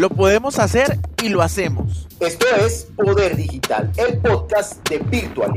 Lo 0.00 0.08
podemos 0.08 0.58
hacer 0.58 0.98
y 1.22 1.28
lo 1.28 1.42
hacemos. 1.42 2.08
Esto 2.20 2.46
es 2.64 2.88
Poder 2.96 3.36
Digital, 3.36 3.92
el 3.98 4.16
podcast 4.16 4.88
de 4.88 4.96
Virtual 4.96 5.52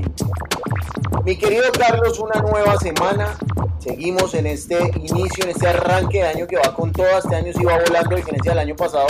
Mi 1.23 1.37
querido 1.37 1.63
Carlos, 1.71 2.19
una 2.19 2.41
nueva 2.41 2.77
semana. 2.77 3.37
Seguimos 3.79 4.33
en 4.33 4.47
este 4.47 4.77
inicio, 4.97 5.45
en 5.45 5.51
este 5.51 5.69
arranque 5.69 6.17
de 6.17 6.27
año 6.27 6.45
que 6.45 6.57
va 6.57 6.75
con 6.75 6.91
todo. 6.91 7.07
Este 7.17 7.33
año 7.33 7.53
sí 7.53 7.63
va 7.63 7.79
volando, 7.87 8.15
a 8.15 8.17
diferencia 8.17 8.51
del 8.51 8.59
año 8.59 8.75
pasado, 8.75 9.07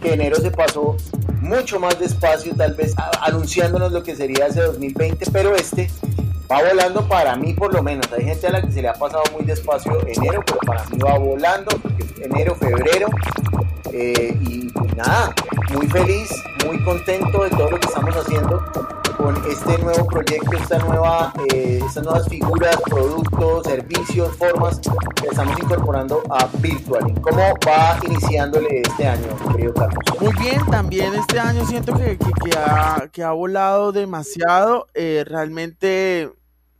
que 0.00 0.14
enero 0.14 0.36
se 0.36 0.50
pasó 0.50 0.96
mucho 1.42 1.78
más 1.78 2.00
despacio, 2.00 2.56
tal 2.56 2.72
vez 2.72 2.94
anunciándonos 3.20 3.92
lo 3.92 4.02
que 4.02 4.16
sería 4.16 4.46
ese 4.46 4.62
2020, 4.62 5.30
pero 5.30 5.54
este 5.56 5.90
va 6.50 6.62
volando 6.62 7.06
para 7.06 7.36
mí 7.36 7.52
por 7.52 7.74
lo 7.74 7.82
menos. 7.82 8.10
Hay 8.16 8.24
gente 8.24 8.46
a 8.46 8.50
la 8.52 8.62
que 8.62 8.72
se 8.72 8.80
le 8.80 8.88
ha 8.88 8.94
pasado 8.94 9.24
muy 9.34 9.44
despacio 9.44 10.00
enero, 10.06 10.42
pero 10.46 10.58
para 10.60 10.86
mí 10.86 10.96
va 10.96 11.18
volando, 11.18 11.70
enero, 12.22 12.54
febrero. 12.54 13.08
Eh, 13.92 14.38
y 14.40 14.72
nada, 14.96 15.34
muy 15.74 15.86
feliz, 15.88 16.30
muy 16.66 16.82
contento 16.84 17.44
de 17.44 17.50
todo 17.50 17.70
lo 17.70 17.78
que 17.78 17.86
estamos 17.86 18.16
haciendo 18.16 18.64
con 19.16 19.36
este 19.50 19.78
nuevo 19.78 20.06
proyecto, 20.06 20.56
esta 20.56 20.78
nueva, 20.78 21.32
eh, 21.52 21.80
estas 21.86 22.04
nuevas 22.04 22.28
figuras, 22.28 22.76
productos, 22.88 23.66
servicios, 23.66 24.36
formas 24.36 24.80
que 24.80 25.26
estamos 25.26 25.58
incorporando 25.58 26.22
a 26.30 26.48
Virtualing. 26.58 27.16
¿Cómo 27.16 27.42
va 27.66 27.98
iniciándole 28.06 28.80
este 28.82 29.06
año, 29.06 29.28
querido 29.52 29.74
Carlos? 29.74 29.98
Muy 30.20 30.32
bien, 30.40 30.64
también 30.70 31.14
este 31.14 31.38
año 31.38 31.66
siento 31.66 31.92
que, 31.94 32.16
que, 32.16 32.58
ha, 32.58 33.08
que 33.12 33.22
ha, 33.22 33.32
volado 33.32 33.92
demasiado. 33.92 34.86
Eh, 34.94 35.24
realmente 35.26 36.30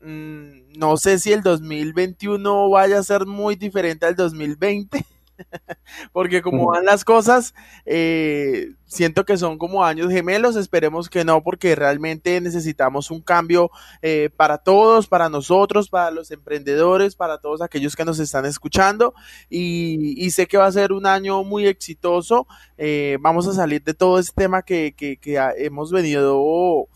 Mm, 0.03 0.79
no 0.79 0.97
sé 0.97 1.19
si 1.19 1.33
el 1.33 1.43
2021 1.43 2.71
vaya 2.71 2.99
a 2.99 3.03
ser 3.03 3.27
muy 3.27 3.57
diferente 3.57 4.07
al 4.07 4.17
2020, 4.17 5.05
porque 6.13 6.43
como 6.43 6.67
van 6.67 6.85
las 6.85 7.05
cosas, 7.05 7.55
eh, 7.85 8.73
siento 8.87 9.25
que 9.25 9.37
son 9.37 9.59
como 9.59 9.85
años 9.85 10.11
gemelos, 10.13 10.57
esperemos 10.57 11.09
que 11.09 11.25
no, 11.25 11.43
porque 11.43 11.75
realmente 11.75 12.41
necesitamos 12.41 13.11
un 13.11 13.23
cambio 13.23 13.71
eh, 14.03 14.31
para 14.37 14.59
todos, 14.59 15.07
para 15.07 15.29
nosotros, 15.29 15.89
para 15.89 16.11
los 16.11 16.31
emprendedores, 16.31 17.15
para 17.15 17.39
todos 17.39 17.63
aquellos 17.63 17.95
que 17.95 18.05
nos 18.05 18.19
están 18.19 18.47
escuchando, 18.47 19.15
y, 19.49 20.31
sé 20.31 20.47
que 20.47 20.59
va 20.59 20.67
a 20.67 20.73
ser 20.73 20.93
un 20.93 21.07
año 21.07 21.43
muy 21.43 21.67
exitoso, 21.67 22.47
eh, 22.79 23.19
vamos 23.21 23.47
a 23.49 23.53
salir 23.53 23.83
de 23.83 23.95
todo 23.95 24.19
este 24.19 24.43
tema 24.43 24.63
que, 24.63 24.95
que, 24.97 25.19
hemos 25.59 25.91
venido 25.91 26.89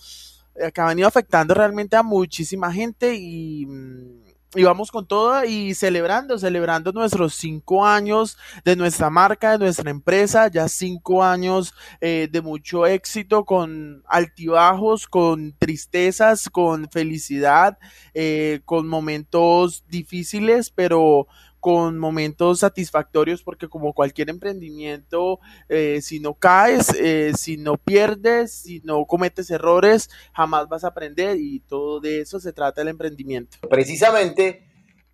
eh, 0.56 0.70
que 0.72 0.82
venido 0.82 1.08
afectando 1.08 1.52
realmente 1.52 1.96
a 1.96 2.02
muchísima 2.02 2.72
gente 2.72 3.14
y, 3.14 3.66
mm, 3.66 4.23
y, 4.54 4.62
vamos 4.62 4.90
con 4.90 5.06
todo 5.06 5.44
y 5.44 5.74
celebrando, 5.74 6.38
celebrando 6.38 6.92
nuestros 6.92 7.34
cinco 7.34 7.84
años 7.86 8.36
de 8.64 8.76
nuestra 8.76 9.10
marca, 9.10 9.52
de 9.52 9.58
nuestra 9.58 9.90
empresa, 9.90 10.48
ya 10.48 10.68
cinco 10.68 11.22
años 11.22 11.74
eh, 12.00 12.28
de 12.30 12.42
mucho 12.42 12.86
éxito, 12.86 13.44
con 13.44 14.02
altibajos, 14.06 15.06
con 15.06 15.54
tristezas, 15.58 16.48
con 16.50 16.88
felicidad, 16.90 17.78
eh, 18.14 18.60
con 18.64 18.86
momentos 18.88 19.84
difíciles, 19.88 20.70
pero 20.70 21.26
con 21.64 21.98
momentos 21.98 22.58
satisfactorios 22.58 23.42
porque 23.42 23.68
como 23.68 23.94
cualquier 23.94 24.28
emprendimiento, 24.28 25.40
eh, 25.70 26.00
si 26.02 26.20
no 26.20 26.34
caes, 26.34 26.94
eh, 27.00 27.32
si 27.38 27.56
no 27.56 27.78
pierdes, 27.78 28.52
si 28.52 28.82
no 28.84 29.06
cometes 29.06 29.50
errores, 29.50 30.10
jamás 30.34 30.68
vas 30.68 30.84
a 30.84 30.88
aprender 30.88 31.38
y 31.40 31.60
todo 31.60 32.00
de 32.00 32.20
eso 32.20 32.38
se 32.38 32.52
trata 32.52 32.82
el 32.82 32.88
emprendimiento. 32.88 33.56
Precisamente, 33.70 34.68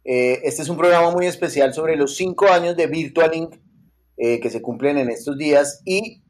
eh, 0.05 0.41
este 0.43 0.63
es 0.63 0.69
un 0.69 0.77
programa 0.77 1.13
muy 1.13 1.27
especial 1.27 1.73
sobre 1.73 1.95
los 1.95 2.17
cinco 2.17 2.49
años 2.49 2.77
de 2.77 2.89
Virtual 2.89 3.33
Inc. 3.33 3.55
que 4.17 4.51
se 4.51 4.61
cumplen 4.61 4.99
en 4.99 5.09
estos 5.09 5.39
días 5.39 5.83
y 5.85 6.21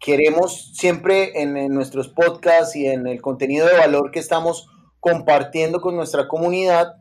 queremos 0.00 0.72
siempre 0.74 1.42
en, 1.42 1.58
en 1.58 1.74
nuestros 1.74 2.08
podcasts 2.08 2.74
y 2.74 2.86
en 2.86 3.06
el 3.06 3.20
contenido 3.20 3.66
de 3.66 3.76
valor 3.76 4.12
que 4.12 4.18
estamos 4.18 4.66
compartiendo 4.98 5.82
con 5.82 5.94
nuestra 5.94 6.26
comunidad, 6.26 6.94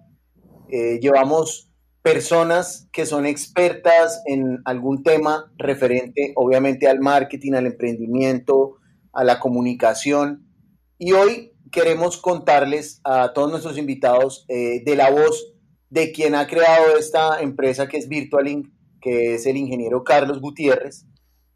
llevamos 0.70 1.69
personas 2.02 2.88
que 2.92 3.06
son 3.06 3.26
expertas 3.26 4.22
en 4.26 4.60
algún 4.66 5.04
tema 5.04 5.52
referente 5.58 6.34
obviamente 6.36 6.88
al 6.88 7.00
marketing, 7.00 7.54
al 7.54 7.68
emprendimiento, 7.68 8.78
a 9.14 9.24
la 9.24 9.40
comunicación. 9.40 10.48
Y 10.98 11.12
hoy 11.12 11.54
queremos 11.72 12.18
contarles 12.18 13.02
a 13.04 13.34
todos 13.34 13.52
nuestros 13.52 13.78
invitados 13.78 14.46
eh, 14.48 14.82
de 14.84 14.96
la 14.96 15.10
voz 15.10 15.54
de 15.90 16.12
quien 16.12 16.36
ha 16.36 16.48
creado 16.48 16.98
esta 16.98 17.42
empresa 17.42 17.88
que 17.88 17.98
es 17.98 18.08
Virtualink, 18.08 18.68
que 19.02 19.36
es 19.36 19.46
el 19.46 19.58
ingeniero 19.58 20.04
Carlos 20.04 20.40
Gutiérrez, 20.40 21.06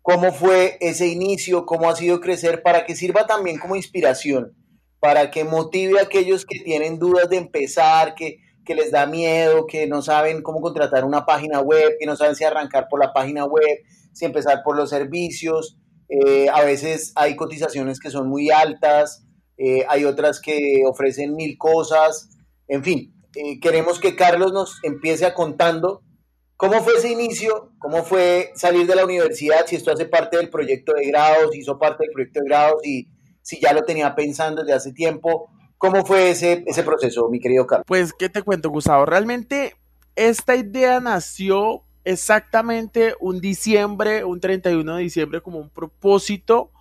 cómo 0.01 0.31
fue 0.33 0.77
ese 0.81 1.07
inicio, 1.07 1.65
cómo 1.65 1.89
ha 1.89 1.95
sido 1.95 2.19
crecer, 2.19 2.63
para 2.63 2.85
que 2.85 2.95
sirva 2.95 3.25
también 3.25 3.59
como 3.59 3.75
inspiración, 3.75 4.55
para 4.99 5.31
que 5.31 5.43
motive 5.43 5.99
a 5.99 6.03
aquellos 6.03 6.45
que 6.45 6.59
tienen 6.59 6.99
dudas 6.99 7.29
de 7.29 7.37
empezar, 7.37 8.15
que 8.15 8.39
que 8.65 8.75
les 8.75 8.91
da 8.91 9.05
miedo, 9.05 9.65
que 9.65 9.87
no 9.87 10.01
saben 10.01 10.41
cómo 10.41 10.61
contratar 10.61 11.05
una 11.05 11.25
página 11.25 11.59
web, 11.59 11.95
que 11.99 12.05
no 12.05 12.15
saben 12.15 12.35
si 12.35 12.43
arrancar 12.43 12.87
por 12.89 12.99
la 12.99 13.13
página 13.13 13.45
web, 13.45 13.79
si 14.13 14.25
empezar 14.25 14.61
por 14.63 14.77
los 14.77 14.89
servicios. 14.89 15.77
Eh, 16.09 16.47
a 16.49 16.63
veces 16.63 17.11
hay 17.15 17.35
cotizaciones 17.35 17.99
que 17.99 18.09
son 18.09 18.29
muy 18.29 18.51
altas, 18.51 19.25
eh, 19.57 19.85
hay 19.89 20.05
otras 20.05 20.39
que 20.39 20.83
ofrecen 20.85 21.35
mil 21.35 21.57
cosas. 21.57 22.29
En 22.67 22.83
fin, 22.83 23.13
eh, 23.35 23.59
queremos 23.59 23.99
que 23.99 24.15
Carlos 24.15 24.53
nos 24.53 24.79
empiece 24.83 25.31
contando 25.33 26.01
cómo 26.55 26.81
fue 26.81 26.93
ese 26.93 27.11
inicio, 27.11 27.71
cómo 27.79 28.03
fue 28.03 28.51
salir 28.55 28.87
de 28.87 28.95
la 28.95 29.05
universidad, 29.05 29.65
si 29.65 29.75
esto 29.75 29.91
hace 29.91 30.05
parte 30.05 30.37
del 30.37 30.49
proyecto 30.49 30.93
de 30.93 31.07
grados, 31.07 31.51
si 31.51 31.59
hizo 31.59 31.77
parte 31.77 32.05
del 32.05 32.13
proyecto 32.13 32.39
de 32.39 32.45
grados 32.45 32.85
y 32.85 33.09
si 33.41 33.59
ya 33.59 33.73
lo 33.73 33.83
tenía 33.83 34.15
pensando 34.15 34.61
desde 34.61 34.73
hace 34.73 34.93
tiempo 34.93 35.49
¿Cómo 35.83 36.05
fue 36.05 36.31
ese, 36.31 36.63
proceso, 36.85 37.27
mi 37.27 37.41
querido 37.41 37.67
Carlos? 37.67 37.83
Pues, 37.85 38.13
¿qué 38.13 38.29
te 38.29 38.41
cuento, 38.41 38.69
Gustavo? 38.69 39.05
Realmente 39.05 39.75
esta 40.15 40.55
idea 40.55 41.01
nació 41.01 41.83
exactamente 42.05 43.15
un 43.19 43.41
diciembre, 43.41 44.23
un 44.23 44.39
31 44.39 44.95
de 44.95 45.03
diciembre, 45.03 45.41
como 45.41 45.59
un 45.59 45.69
propósito 45.69 46.71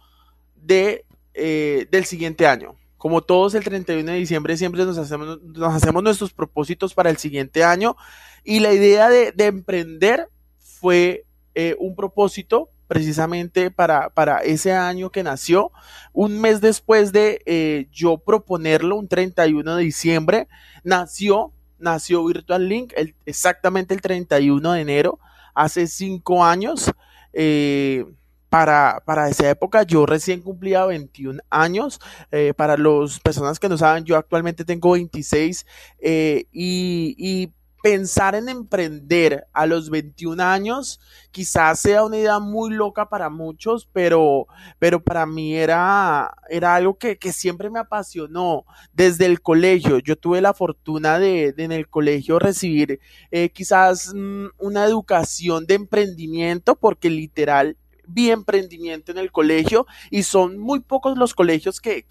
de, 0.55 1.05
eh, 1.35 1.89
del 1.91 2.05
siguiente 2.05 2.47
año. 2.47 2.77
Como 2.97 3.23
todos 3.23 3.57
el 3.57 3.65
31 3.65 4.13
de 4.13 4.19
diciembre 4.19 4.57
siempre 4.57 4.85
nos 4.85 4.97
hacemos, 4.99 5.43
nos 5.43 5.75
hacemos 5.75 6.05
nuestros 6.05 6.33
propósitos 6.33 6.95
para 6.95 7.11
el 7.11 7.17
siguiente 7.17 7.65
año 7.65 7.97
y 8.45 8.61
la 8.61 8.73
idea 8.73 9.09
de, 9.09 9.35
emprender 9.37 10.29
fue 10.61 11.25
eh, 11.57 11.75
un 11.81 11.97
propósito 11.97 12.69
precisamente 12.93 13.71
para, 13.71 14.11
para 14.11 14.41
ese 14.41 14.73
año 14.73 15.09
que 15.09 15.23
nació. 15.23 15.73
Un 16.13 16.39
mes 16.43 16.61
después 16.61 17.11
de 17.11 17.41
eh, 17.47 17.87
yo 17.91 18.19
proponerlo, 18.19 18.97
un 18.97 19.09
31 19.09 19.77
de 19.77 19.83
diciembre, 19.83 20.49
nació, 20.85 21.55
nació 21.79 22.23
Virtual 22.27 22.69
Link 22.69 22.93
exactamente 23.25 23.95
el 23.95 24.03
31 24.03 24.73
de 24.73 24.81
enero, 24.83 25.19
hace 25.55 25.87
cinco 25.87 26.45
años. 26.45 26.93
Eh, 27.33 28.05
para, 28.51 29.03
para, 29.07 29.31
esa 29.31 29.49
época 29.49 29.85
yo 29.85 30.05
recién 30.05 30.43
cumplía 30.43 30.85
21 30.85 31.41
años. 31.49 31.99
Eh, 32.31 32.53
para 32.55 32.77
las 32.77 33.21
personas 33.21 33.59
que 33.59 33.71
no 33.71 33.79
saben, 33.79 34.05
yo 34.05 34.19
actualmente 34.19 34.67
tengo 34.67 34.91
26 34.91 35.65
y, 35.99 36.45
y 36.53 37.53
pensar 37.83 38.35
en 38.37 38.49
emprender 38.49 39.47
a 39.53 39.67
los 39.67 39.91
21 39.91 40.43
años 40.43 41.01
quizás 41.33 41.81
sea 41.81 42.05
una 42.05 42.19
idea 42.19 42.39
muy 42.39 42.71
loca 42.71 43.09
para 43.09 43.29
muchos, 43.29 43.89
pero, 43.93 44.47
pero 44.79 45.03
para 45.03 45.27
mí 45.27 45.55
era, 45.55 46.33
era 46.49 46.77
algo 46.77 46.97
que, 46.97 47.19
siempre 47.33 47.71
me 47.71 47.81
apasionó 47.81 48.65
desde 48.93 49.27
el 49.27 49.41
colegio. 49.41 49.99
Yo 49.99 50.17
tuve 50.17 50.41
la 50.41 50.55
fortuna 50.55 51.19
de, 51.19 51.55
en 51.57 51.73
el 51.73 51.89
colegio 51.89 52.39
recibir 52.39 53.01
eh, 53.31 53.49
quizás 53.49 54.13
mm, 54.15 54.47
una 54.59 54.85
educación 54.85 55.67
de 55.67 55.75
emprendimiento 55.75 56.77
porque 56.77 57.11
literal 57.11 57.77
vi 58.07 58.31
emprendimiento 58.31 59.13
en 59.13 59.19
el 59.19 59.31
colegio 59.31 59.87
y 60.11 60.23
son 60.23 60.59
muy 60.59 60.81
pocos 60.81 61.17
los 61.17 61.35
colegios 61.35 61.81
que, 61.81 62.03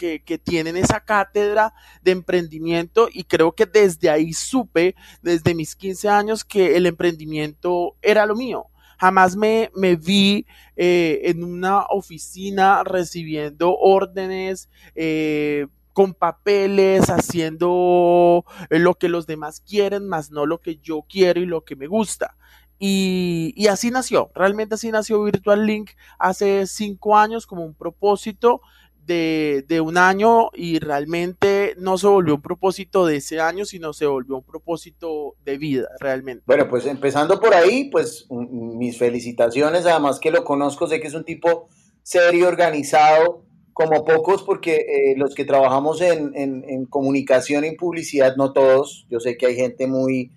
tienen 0.43 0.77
esa 0.77 1.01
cátedra 1.01 1.73
de 2.01 2.11
emprendimiento 2.11 3.09
y 3.11 3.23
creo 3.25 3.51
que 3.53 3.65
desde 3.65 4.09
ahí 4.09 4.33
supe, 4.33 4.95
desde 5.21 5.53
mis 5.53 5.75
15 5.75 6.09
años, 6.09 6.43
que 6.43 6.75
el 6.77 6.85
emprendimiento 6.85 7.95
era 8.01 8.25
lo 8.25 8.35
mío. 8.35 8.67
Jamás 8.97 9.35
me, 9.35 9.71
me 9.75 9.95
vi 9.95 10.45
eh, 10.75 11.21
en 11.25 11.43
una 11.43 11.81
oficina 11.89 12.83
recibiendo 12.83 13.75
órdenes, 13.75 14.69
eh, 14.93 15.67
con 15.93 16.13
papeles, 16.13 17.09
haciendo 17.09 18.45
lo 18.69 18.95
que 18.95 19.09
los 19.09 19.27
demás 19.27 19.59
quieren, 19.59 20.07
más 20.07 20.31
no 20.31 20.45
lo 20.45 20.61
que 20.61 20.77
yo 20.77 21.03
quiero 21.07 21.41
y 21.41 21.45
lo 21.45 21.65
que 21.65 21.75
me 21.75 21.87
gusta. 21.87 22.37
Y, 22.83 23.67
así 23.67 23.91
nació, 23.91 24.31
realmente 24.33 24.73
así 24.73 24.89
nació 24.89 25.23
Virtual 25.23 25.67
Link 25.67 25.91
hace 26.17 26.65
cinco 26.65 27.15
años 27.15 27.45
como 27.45 27.63
un 27.63 27.75
propósito 27.75 28.61
de, 29.05 29.81
un 29.85 29.99
año 29.99 30.49
y 30.55 30.79
realmente 30.79 31.75
no 31.77 31.99
se 31.99 32.07
volvió 32.07 32.33
un 32.33 32.41
propósito 32.41 33.05
de 33.05 33.17
ese 33.17 33.39
año, 33.39 33.65
sino 33.65 33.93
se 33.93 34.07
volvió 34.07 34.37
un 34.37 34.43
propósito 34.43 35.35
de 35.45 35.59
vida, 35.59 35.89
realmente. 35.99 36.43
Bueno, 36.47 36.67
pues 36.67 36.87
empezando 36.87 37.39
por 37.39 37.53
ahí, 37.53 37.91
pues 37.91 38.25
mis 38.31 38.97
felicitaciones, 38.97 39.85
además 39.85 40.19
que 40.19 40.31
lo 40.31 40.43
conozco, 40.43 40.87
sé 40.87 40.99
que 40.99 41.07
es 41.07 41.13
un 41.13 41.23
tipo 41.23 41.67
serio, 42.01 42.47
organizado, 42.47 43.43
como 43.73 44.03
pocos, 44.05 44.41
porque 44.41 44.77
eh, 44.77 45.13
los 45.17 45.35
que 45.35 45.45
trabajamos 45.45 46.01
en, 46.01 46.31
en, 46.33 46.85
comunicación 46.87 47.63
y 47.63 47.75
publicidad, 47.75 48.35
no 48.37 48.53
todos, 48.53 49.05
yo 49.07 49.19
sé 49.19 49.37
que 49.37 49.45
hay 49.45 49.55
gente 49.55 49.85
muy 49.85 50.31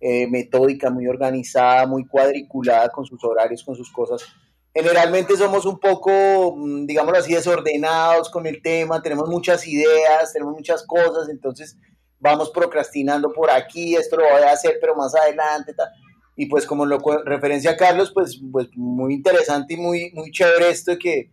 eh, 0.00 0.26
metódica, 0.28 0.90
muy 0.90 1.06
organizada, 1.06 1.86
muy 1.86 2.06
cuadriculada 2.06 2.88
con 2.90 3.04
sus 3.04 3.22
horarios, 3.24 3.64
con 3.64 3.74
sus 3.74 3.90
cosas. 3.90 4.22
Generalmente 4.74 5.36
somos 5.36 5.66
un 5.66 5.78
poco, 5.80 6.54
mm, 6.56 6.86
digámoslo 6.86 7.18
así, 7.18 7.34
desordenados 7.34 8.30
con 8.30 8.46
el 8.46 8.62
tema, 8.62 9.02
tenemos 9.02 9.28
muchas 9.28 9.66
ideas, 9.66 10.32
tenemos 10.32 10.54
muchas 10.54 10.84
cosas, 10.86 11.28
entonces 11.28 11.76
vamos 12.20 12.50
procrastinando 12.50 13.32
por 13.32 13.50
aquí, 13.50 13.96
esto 13.96 14.16
lo 14.16 14.24
voy 14.24 14.42
a 14.42 14.52
hacer, 14.52 14.78
pero 14.80 14.94
más 14.94 15.14
adelante. 15.14 15.74
Y 16.36 16.46
pues 16.46 16.66
como 16.66 16.86
lo 16.86 16.98
referencia 17.24 17.76
Carlos, 17.76 18.12
pues, 18.14 18.40
pues 18.52 18.68
muy 18.76 19.14
interesante 19.14 19.74
y 19.74 19.76
muy, 19.78 20.12
muy 20.14 20.30
chévere 20.30 20.70
esto 20.70 20.96
que 20.96 21.30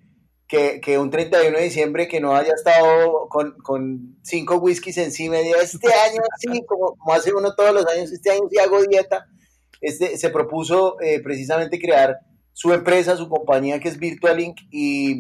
que, 0.48 0.80
que, 0.80 0.98
un 0.98 1.10
31 1.10 1.58
de 1.58 1.64
diciembre 1.64 2.08
que 2.08 2.20
no 2.20 2.36
haya 2.36 2.54
estado 2.54 3.28
con, 3.30 3.58
con 3.64 4.18
cinco 4.22 4.58
whiskies 4.58 4.98
encima. 4.98 5.42
Y 5.42 5.52
este 5.52 5.92
año 5.94 6.22
sí, 6.38 6.64
como, 6.68 6.96
hace 7.14 7.34
uno 7.34 7.56
todos 7.56 7.74
los 7.74 7.86
años, 7.88 8.12
este 8.12 8.32
año 8.32 8.44
sí 8.50 8.60
hago 8.60 8.84
dieta, 8.84 9.26
este, 9.82 10.18
se 10.18 10.30
propuso 10.30 11.00
eh, 11.02 11.20
precisamente 11.22 11.80
crear 11.80 12.20
su 12.54 12.74
empresa, 12.74 13.18
su 13.18 13.28
compañía 13.28 13.80
que 13.80 13.90
es 13.90 14.00
Virtualink 14.00 14.58
y, 14.72 15.20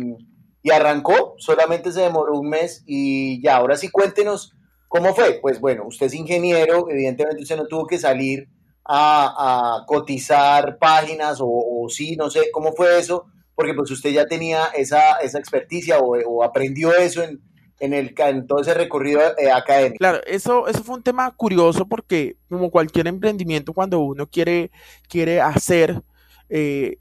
y 0.62 0.72
arrancó, 0.72 1.36
solamente 1.38 1.92
se 1.92 2.01
demoró 2.01 2.39
un 2.39 2.50
mes 2.50 2.83
y 2.86 3.42
ya, 3.44 3.57
ahora 3.57 3.78
sí 3.78 3.89
cuéntenos 3.89 4.54
cómo 4.88 5.16
fue. 5.16 5.39
Pues 5.42 5.60
bueno, 5.60 5.86
usted 5.88 6.06
es 6.06 6.13
ingeniero, 6.13 6.88
evidentemente 6.89 7.42
usted 7.42 7.57
no 7.57 7.68
tuvo 7.68 7.88
que 7.88 7.98
salir 7.98 8.48
a, 8.86 9.80
a 9.80 9.86
cotizar 9.88 10.78
páginas 10.78 11.42
o, 11.42 11.48
o 11.48 11.89
sí, 11.89 12.16
no 12.16 12.30
sé 12.30 12.51
cómo 12.51 12.74
fue 12.74 13.00
eso 13.00 13.25
porque 13.56 13.74
pues 13.74 13.90
usted 13.92 14.12
ya 14.12 14.25
tenía 14.25 14.66
esa, 14.75 15.13
esa 15.18 15.40
experticia 15.40 16.00
o, 16.00 16.44
aprendió 16.44 16.94
eso 16.94 17.24
en, 17.24 17.42
en, 17.80 17.94
el, 17.94 18.13
en 18.18 18.48
todo 18.48 18.62
ese 18.62 18.74
recorrido 18.74 19.22
eh, 19.38 19.50
académico. 19.52 19.98
Claro, 19.98 20.22
eso, 20.25 20.68
eso 20.68 20.84
fue 20.84 20.96
un 20.96 21.04
tema 21.04 21.31
curioso 21.31 21.88
porque 21.88 22.38
como 22.50 22.69
cualquier 22.69 23.07
emprendimiento, 23.07 23.74
cuando 23.74 24.00
uno 24.00 24.28
quiere, 24.28 24.72
quiere 25.07 25.42
hacer, 25.42 26.02
eh, 26.50 27.00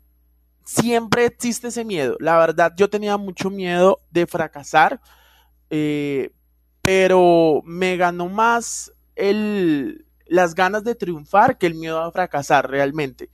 siempre 0.64 1.26
existe 1.26 1.68
ese 1.68 1.84
miedo. 1.84 2.16
La 2.20 2.38
verdad, 2.38 2.72
yo 2.76 2.88
tenía 2.88 3.16
mucho 3.16 3.50
miedo 3.50 4.00
de 4.10 4.26
fracasar, 4.26 5.00
eh, 5.70 6.30
pero 6.82 7.62
me 7.64 7.96
ganó 7.96 8.28
más 8.28 8.92
el, 9.16 10.06
las 10.26 10.54
ganas 10.54 10.84
de 10.84 10.94
triunfar 10.94 11.58
que 11.58 11.66
el 11.66 11.74
miedo 11.74 12.00
a 12.00 12.12
fracasar 12.12 12.70
realmente. 12.70 13.30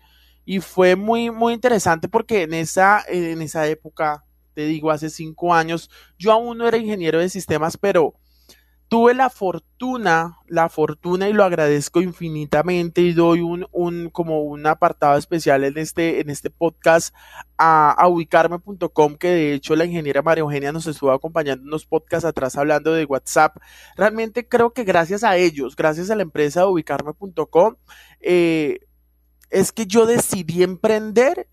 Y 0.50 0.58
fue 0.58 0.96
muy, 0.96 1.30
muy 1.30 1.54
interesante 1.54 2.08
porque 2.08 2.42
en 2.42 2.54
esa, 2.54 3.04
en 3.06 3.40
esa 3.40 3.68
época, 3.68 4.24
te 4.52 4.64
digo, 4.64 4.90
hace 4.90 5.08
cinco 5.08 5.54
años, 5.54 5.88
yo 6.18 6.32
aún 6.32 6.58
no 6.58 6.66
era 6.66 6.76
ingeniero 6.76 7.20
de 7.20 7.28
sistemas, 7.28 7.76
pero 7.76 8.14
tuve 8.88 9.14
la 9.14 9.30
fortuna, 9.30 10.38
la 10.48 10.68
fortuna 10.68 11.28
y 11.28 11.32
lo 11.32 11.44
agradezco 11.44 12.00
infinitamente 12.00 13.00
y 13.00 13.12
doy 13.12 13.42
un, 13.42 13.68
un 13.70 14.10
como 14.10 14.42
un 14.42 14.66
apartado 14.66 15.16
especial 15.16 15.62
en 15.62 15.78
este, 15.78 16.20
en 16.20 16.30
este 16.30 16.50
podcast 16.50 17.14
a, 17.56 18.04
ubicarme.com 18.08 19.18
que 19.18 19.28
de 19.28 19.54
hecho 19.54 19.76
la 19.76 19.84
ingeniera 19.84 20.20
María 20.20 20.40
Eugenia 20.40 20.72
nos 20.72 20.88
estuvo 20.88 21.12
acompañando 21.12 21.62
unos 21.62 21.86
podcasts 21.86 22.24
atrás 22.24 22.56
hablando 22.56 22.92
de 22.92 23.04
WhatsApp. 23.04 23.56
Realmente 23.96 24.48
creo 24.48 24.72
que 24.72 24.82
gracias 24.82 25.22
a 25.22 25.36
ellos, 25.36 25.76
gracias 25.76 26.10
a 26.10 26.16
la 26.16 26.22
empresa 26.22 26.66
ubicarme.com, 26.66 27.76
eh, 28.20 28.80
es 29.50 29.72
que 29.72 29.86
yo 29.86 30.06
decidí 30.06 30.62
emprender 30.62 31.48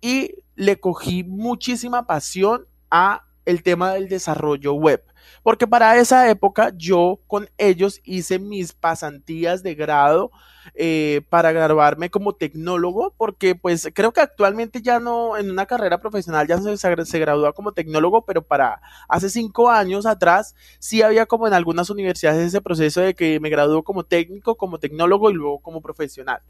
y 0.00 0.34
le 0.54 0.78
cogí 0.78 1.24
muchísima 1.24 2.06
pasión 2.06 2.66
a 2.90 3.22
el 3.44 3.62
tema 3.62 3.92
del 3.92 4.08
desarrollo 4.08 4.74
web. 4.74 5.02
Porque 5.42 5.66
para 5.66 5.96
esa 5.96 6.28
época 6.28 6.72
yo 6.76 7.20
con 7.26 7.48
ellos 7.58 8.00
hice 8.04 8.38
mis 8.38 8.72
pasantías 8.72 9.62
de 9.62 9.74
grado 9.74 10.30
eh, 10.74 11.22
para 11.30 11.52
graduarme 11.52 12.10
como 12.10 12.34
tecnólogo, 12.34 13.14
porque 13.16 13.54
pues 13.54 13.88
creo 13.94 14.12
que 14.12 14.20
actualmente 14.20 14.82
ya 14.82 14.98
no, 14.98 15.36
en 15.36 15.50
una 15.50 15.66
carrera 15.66 16.00
profesional 16.00 16.46
ya 16.48 16.58
se, 16.58 16.76
se 16.76 17.18
gradúa 17.18 17.52
como 17.52 17.72
tecnólogo, 17.72 18.24
pero 18.24 18.42
para 18.42 18.80
hace 19.08 19.30
cinco 19.30 19.70
años 19.70 20.06
atrás 20.06 20.54
sí 20.80 21.02
había 21.02 21.26
como 21.26 21.46
en 21.46 21.54
algunas 21.54 21.90
universidades 21.90 22.48
ese 22.48 22.60
proceso 22.60 23.00
de 23.00 23.14
que 23.14 23.38
me 23.38 23.48
graduó 23.48 23.84
como 23.84 24.04
técnico, 24.04 24.56
como 24.56 24.78
tecnólogo 24.78 25.30
y 25.30 25.34
luego 25.34 25.60
como 25.60 25.80
profesional 25.80 26.40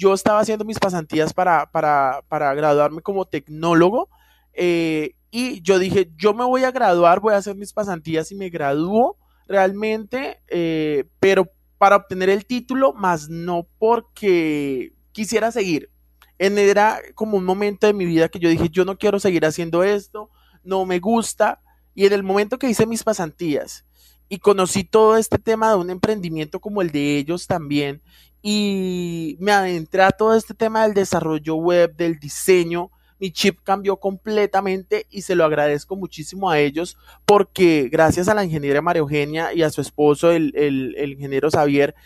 yo 0.00 0.14
estaba 0.14 0.40
haciendo 0.40 0.64
mis 0.64 0.78
pasantías 0.78 1.34
para, 1.34 1.70
para, 1.70 2.22
para 2.28 2.54
graduarme 2.54 3.02
como 3.02 3.26
tecnólogo 3.26 4.08
eh, 4.54 5.14
y 5.30 5.60
yo 5.60 5.78
dije, 5.78 6.10
yo 6.16 6.32
me 6.32 6.44
voy 6.44 6.64
a 6.64 6.70
graduar, 6.70 7.20
voy 7.20 7.34
a 7.34 7.36
hacer 7.36 7.54
mis 7.54 7.72
pasantías 7.72 8.32
y 8.32 8.34
me 8.34 8.48
gradúo 8.48 9.18
realmente, 9.46 10.40
eh, 10.48 11.04
pero 11.20 11.50
para 11.76 11.96
obtener 11.96 12.30
el 12.30 12.46
título, 12.46 12.94
más 12.94 13.28
no 13.28 13.66
porque 13.78 14.92
quisiera 15.12 15.52
seguir. 15.52 15.90
En, 16.38 16.56
era 16.56 16.98
como 17.14 17.36
un 17.36 17.44
momento 17.44 17.86
de 17.86 17.92
mi 17.92 18.06
vida 18.06 18.30
que 18.30 18.38
yo 18.38 18.48
dije, 18.48 18.70
yo 18.70 18.86
no 18.86 18.96
quiero 18.96 19.20
seguir 19.20 19.44
haciendo 19.44 19.84
esto, 19.84 20.30
no 20.64 20.86
me 20.86 20.98
gusta. 20.98 21.60
Y 21.94 22.06
en 22.06 22.14
el 22.14 22.22
momento 22.22 22.58
que 22.58 22.68
hice 22.68 22.86
mis 22.86 23.04
pasantías 23.04 23.84
y 24.32 24.38
conocí 24.38 24.84
todo 24.84 25.16
este 25.16 25.38
tema 25.38 25.70
de 25.70 25.76
un 25.76 25.90
emprendimiento 25.90 26.60
como 26.60 26.80
el 26.80 26.92
de 26.92 27.18
ellos 27.18 27.48
también 27.48 28.00
y 28.40 29.36
me 29.40 29.50
adentré 29.50 30.02
a 30.04 30.12
todo 30.12 30.34
este 30.34 30.54
tema 30.54 30.84
del 30.84 30.94
desarrollo 30.94 31.56
web, 31.56 31.94
del 31.96 32.18
diseño. 32.20 32.90
Mi 33.18 33.32
chip 33.32 33.58
cambió 33.64 33.96
completamente 33.98 35.04
y 35.10 35.22
se 35.22 35.34
lo 35.34 35.44
agradezco 35.44 35.96
muchísimo 35.96 36.48
a 36.48 36.60
ellos 36.60 36.96
porque 37.26 37.88
gracias 37.90 38.28
a 38.28 38.34
la 38.34 38.44
ingeniera 38.44 38.80
María 38.80 39.00
Eugenia 39.00 39.52
y 39.52 39.62
a 39.62 39.70
su 39.70 39.80
esposo, 39.80 40.30
el, 40.30 40.94
ingeniero 40.96 41.50
Xavier, 41.50 41.96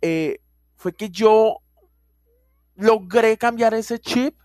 eh, 0.00 0.40
fue 0.76 0.94
que 0.94 1.10
yo 1.10 1.58
logré 2.76 3.36
cambiar 3.36 3.74
ese 3.74 3.98
chip 3.98 4.36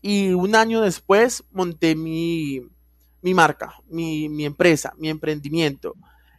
y 0.00 0.30
un 0.30 0.54
año 0.54 0.80
después 0.80 1.44
monté 1.52 1.94
mi, 1.94 2.62
marca, 3.22 3.74
mi, 3.86 4.30
mi 4.30 4.46
empresa, 4.46 4.94
mi 4.96 5.10
emprendimiento. 5.10 5.94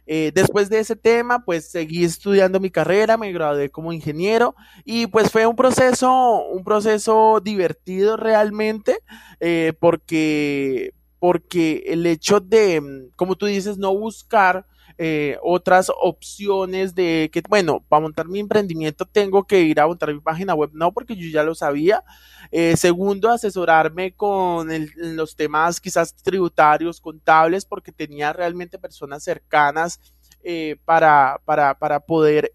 Eh, 0.06 0.32
después 0.34 0.68
de 0.68 0.80
ese 0.80 0.96
tema, 0.96 1.44
pues 1.44 1.70
seguí 1.70 2.04
estudiando 2.04 2.60
mi 2.60 2.70
carrera, 2.70 3.16
me 3.16 3.32
gradué 3.32 3.70
como 3.70 3.92
ingeniero 3.92 4.54
y 4.84 5.06
pues 5.06 5.30
fue 5.30 5.46
un 5.46 5.56
proceso, 5.56 6.44
un 6.48 6.64
proceso 6.64 7.40
divertido 7.42 8.16
realmente, 8.16 8.98
eh, 9.40 9.72
porque, 9.78 10.94
porque 11.18 11.84
el 11.86 12.04
hecho 12.06 12.40
de, 12.40 13.10
como 13.16 13.36
tú 13.36 13.46
dices, 13.46 13.78
no 13.78 13.96
buscar 13.96 14.66
eh, 15.04 15.36
otras 15.42 15.90
opciones 16.00 16.94
de 16.94 17.28
que, 17.32 17.42
bueno, 17.48 17.84
para 17.88 18.02
montar 18.02 18.28
mi 18.28 18.38
emprendimiento 18.38 19.04
tengo 19.04 19.44
que 19.44 19.62
ir 19.62 19.80
a 19.80 19.86
montar 19.88 20.14
mi 20.14 20.20
página 20.20 20.54
web, 20.54 20.70
no, 20.74 20.92
porque 20.92 21.16
yo 21.16 21.28
ya 21.28 21.42
lo 21.42 21.56
sabía. 21.56 22.04
Eh, 22.52 22.76
segundo, 22.76 23.28
asesorarme 23.28 24.14
con 24.14 24.68
los 24.94 25.34
temas 25.34 25.80
quizás 25.80 26.14
tributarios, 26.14 27.00
contables, 27.00 27.64
porque 27.64 27.90
tenía 27.90 28.32
realmente 28.32 28.78
personas 28.78 29.24
cercanas 29.24 30.00
eh, 30.44 30.76
para, 30.84 31.40
para, 31.44 31.76
para, 31.76 31.98
poder 31.98 32.54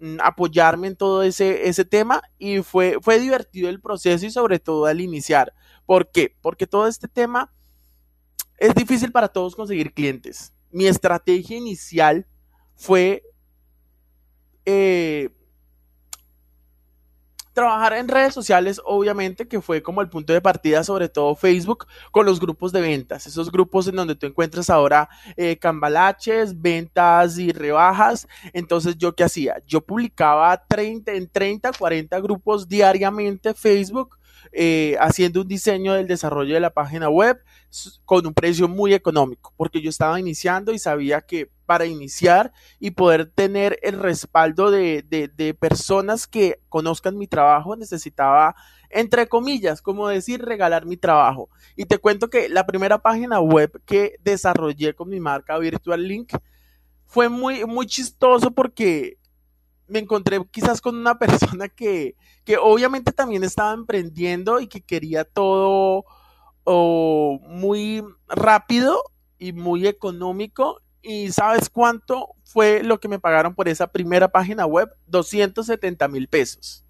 mm, 0.00 0.18
apoyarme 0.22 0.88
en 0.88 0.96
todo 0.96 1.22
ese, 1.22 1.68
ese 1.70 1.86
tema 1.86 2.20
y 2.36 2.60
fue, 2.60 2.98
fue 3.00 3.18
divertido 3.18 3.70
el 3.70 3.80
proceso 3.80 4.26
y 4.26 4.30
sobre 4.30 4.58
todo 4.58 4.84
al 4.84 5.00
iniciar. 5.00 5.54
¿Por 5.86 6.10
qué? 6.10 6.36
Porque 6.42 6.66
todo 6.66 6.86
este 6.86 7.08
tema 7.08 7.50
es 8.58 8.74
difícil 8.74 9.10
para 9.10 9.28
todos 9.28 9.56
conseguir 9.56 9.94
clientes 9.94 10.52
mi 10.78 10.86
estrategia 10.86 11.56
inicial 11.56 12.24
fue 12.76 13.24
eh, 14.64 15.28
trabajar 17.52 17.94
en 17.94 18.06
redes 18.06 18.32
sociales, 18.32 18.80
obviamente, 18.84 19.48
que 19.48 19.60
fue 19.60 19.82
como 19.82 20.02
el 20.02 20.08
punto 20.08 20.32
de 20.32 20.40
partida, 20.40 20.84
sobre 20.84 21.08
todo 21.08 21.34
Facebook, 21.34 21.88
con 22.12 22.26
los 22.26 22.38
grupos 22.38 22.70
de 22.70 22.80
ventas, 22.80 23.26
esos 23.26 23.50
grupos 23.50 23.88
en 23.88 23.96
donde 23.96 24.14
tú 24.14 24.26
encuentras 24.26 24.70
ahora 24.70 25.08
eh, 25.36 25.56
cambalaches, 25.56 26.62
ventas 26.62 27.38
y 27.38 27.50
rebajas. 27.50 28.28
Entonces, 28.52 28.96
¿yo 28.98 29.16
qué 29.16 29.24
hacía? 29.24 29.60
Yo 29.66 29.80
publicaba 29.80 30.64
30, 30.68 31.10
en 31.14 31.28
30, 31.28 31.72
40 31.72 32.20
grupos 32.20 32.68
diariamente 32.68 33.52
Facebook 33.52 34.17
eh, 34.52 34.96
haciendo 35.00 35.42
un 35.42 35.48
diseño 35.48 35.94
del 35.94 36.06
desarrollo 36.06 36.54
de 36.54 36.60
la 36.60 36.70
página 36.70 37.08
web 37.08 37.42
con 38.04 38.26
un 38.26 38.34
precio 38.34 38.68
muy 38.68 38.94
económico, 38.94 39.52
porque 39.56 39.82
yo 39.82 39.90
estaba 39.90 40.18
iniciando 40.18 40.72
y 40.72 40.78
sabía 40.78 41.20
que 41.20 41.50
para 41.66 41.84
iniciar 41.84 42.52
y 42.80 42.92
poder 42.92 43.26
tener 43.26 43.78
el 43.82 43.98
respaldo 43.98 44.70
de, 44.70 45.02
de, 45.02 45.54
personas 45.54 46.26
que 46.26 46.60
conozcan 46.70 47.18
mi 47.18 47.26
trabajo, 47.26 47.76
necesitaba, 47.76 48.54
entre 48.88 49.28
comillas, 49.28 49.82
como 49.82 50.08
decir, 50.08 50.42
regalar 50.42 50.86
mi 50.86 50.96
trabajo. 50.96 51.50
Y 51.76 51.84
te 51.84 51.98
cuento 51.98 52.30
que 52.30 52.48
la 52.48 52.66
primera 52.66 52.98
página 52.98 53.40
web 53.40 53.82
que 53.84 54.16
desarrollé 54.22 54.94
con 54.94 55.10
mi 55.10 55.20
marca 55.20 55.58
Virtual 55.58 56.02
Link 56.02 56.32
fue 57.04 57.28
muy, 57.28 57.66
muy 57.66 57.86
chistoso 57.86 58.50
porque 58.50 59.18
me 59.88 59.98
encontré 59.98 60.40
quizás 60.50 60.80
con 60.80 60.96
una 60.96 61.18
persona 61.18 61.68
que, 61.68 62.16
que 62.44 62.56
obviamente 62.56 63.12
también 63.12 63.44
estaba 63.44 63.72
emprendiendo 63.72 64.60
y 64.60 64.68
que 64.68 64.80
quería 64.80 65.24
todo 65.24 66.04
muy 66.66 68.04
rápido 68.28 69.02
y 69.38 69.52
muy 69.52 69.86
económico. 69.86 70.82
¿Y 71.00 71.30
sabes 71.32 71.70
cuánto 71.70 72.34
fue 72.44 72.82
lo 72.82 73.00
que 73.00 73.08
me 73.08 73.18
pagaron 73.18 73.54
por 73.54 73.68
esa 73.68 73.86
primera 73.86 74.28
página 74.28 74.66
web? 74.66 74.90
270 75.06 76.08
mil 76.08 76.28
pesos. 76.28 76.84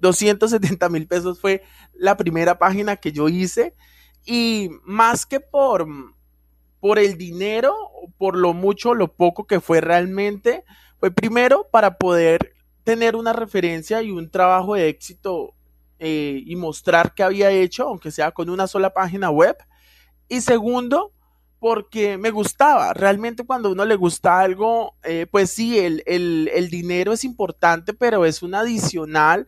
270 0.00 0.88
mil 0.90 1.06
pesos 1.06 1.40
fue 1.40 1.62
la 1.94 2.16
primera 2.16 2.58
página 2.58 2.96
que 2.96 3.12
yo 3.12 3.28
hice. 3.28 3.74
Y 4.26 4.70
más 4.84 5.24
que 5.24 5.40
por, 5.40 5.86
por 6.80 6.98
el 6.98 7.16
dinero, 7.16 7.74
por 8.18 8.36
lo 8.36 8.52
mucho 8.52 8.94
lo 8.94 9.14
poco 9.14 9.46
que 9.46 9.60
fue 9.60 9.80
realmente, 9.80 10.64
fue 10.98 11.10
primero 11.10 11.68
para 11.70 11.98
poder 11.98 12.54
tener 12.84 13.16
una 13.16 13.32
referencia 13.32 14.02
y 14.02 14.10
un 14.10 14.30
trabajo 14.30 14.74
de 14.74 14.88
éxito 14.88 15.54
eh, 15.98 16.42
y 16.44 16.56
mostrar 16.56 17.14
que 17.14 17.22
había 17.22 17.50
hecho, 17.50 17.88
aunque 17.88 18.10
sea 18.10 18.32
con 18.32 18.50
una 18.50 18.66
sola 18.66 18.92
página 18.92 19.30
web. 19.30 19.56
Y 20.28 20.40
segundo, 20.40 21.12
porque 21.58 22.18
me 22.18 22.30
gustaba. 22.30 22.92
Realmente 22.92 23.44
cuando 23.44 23.70
a 23.70 23.72
uno 23.72 23.86
le 23.86 23.96
gusta 23.96 24.38
algo, 24.38 24.96
eh, 25.02 25.26
pues 25.30 25.50
sí, 25.50 25.78
el, 25.78 26.68
dinero 26.70 27.14
es 27.14 27.24
importante, 27.24 27.94
pero 27.94 28.26
es 28.26 28.42
un 28.42 28.54
adicional 28.54 29.46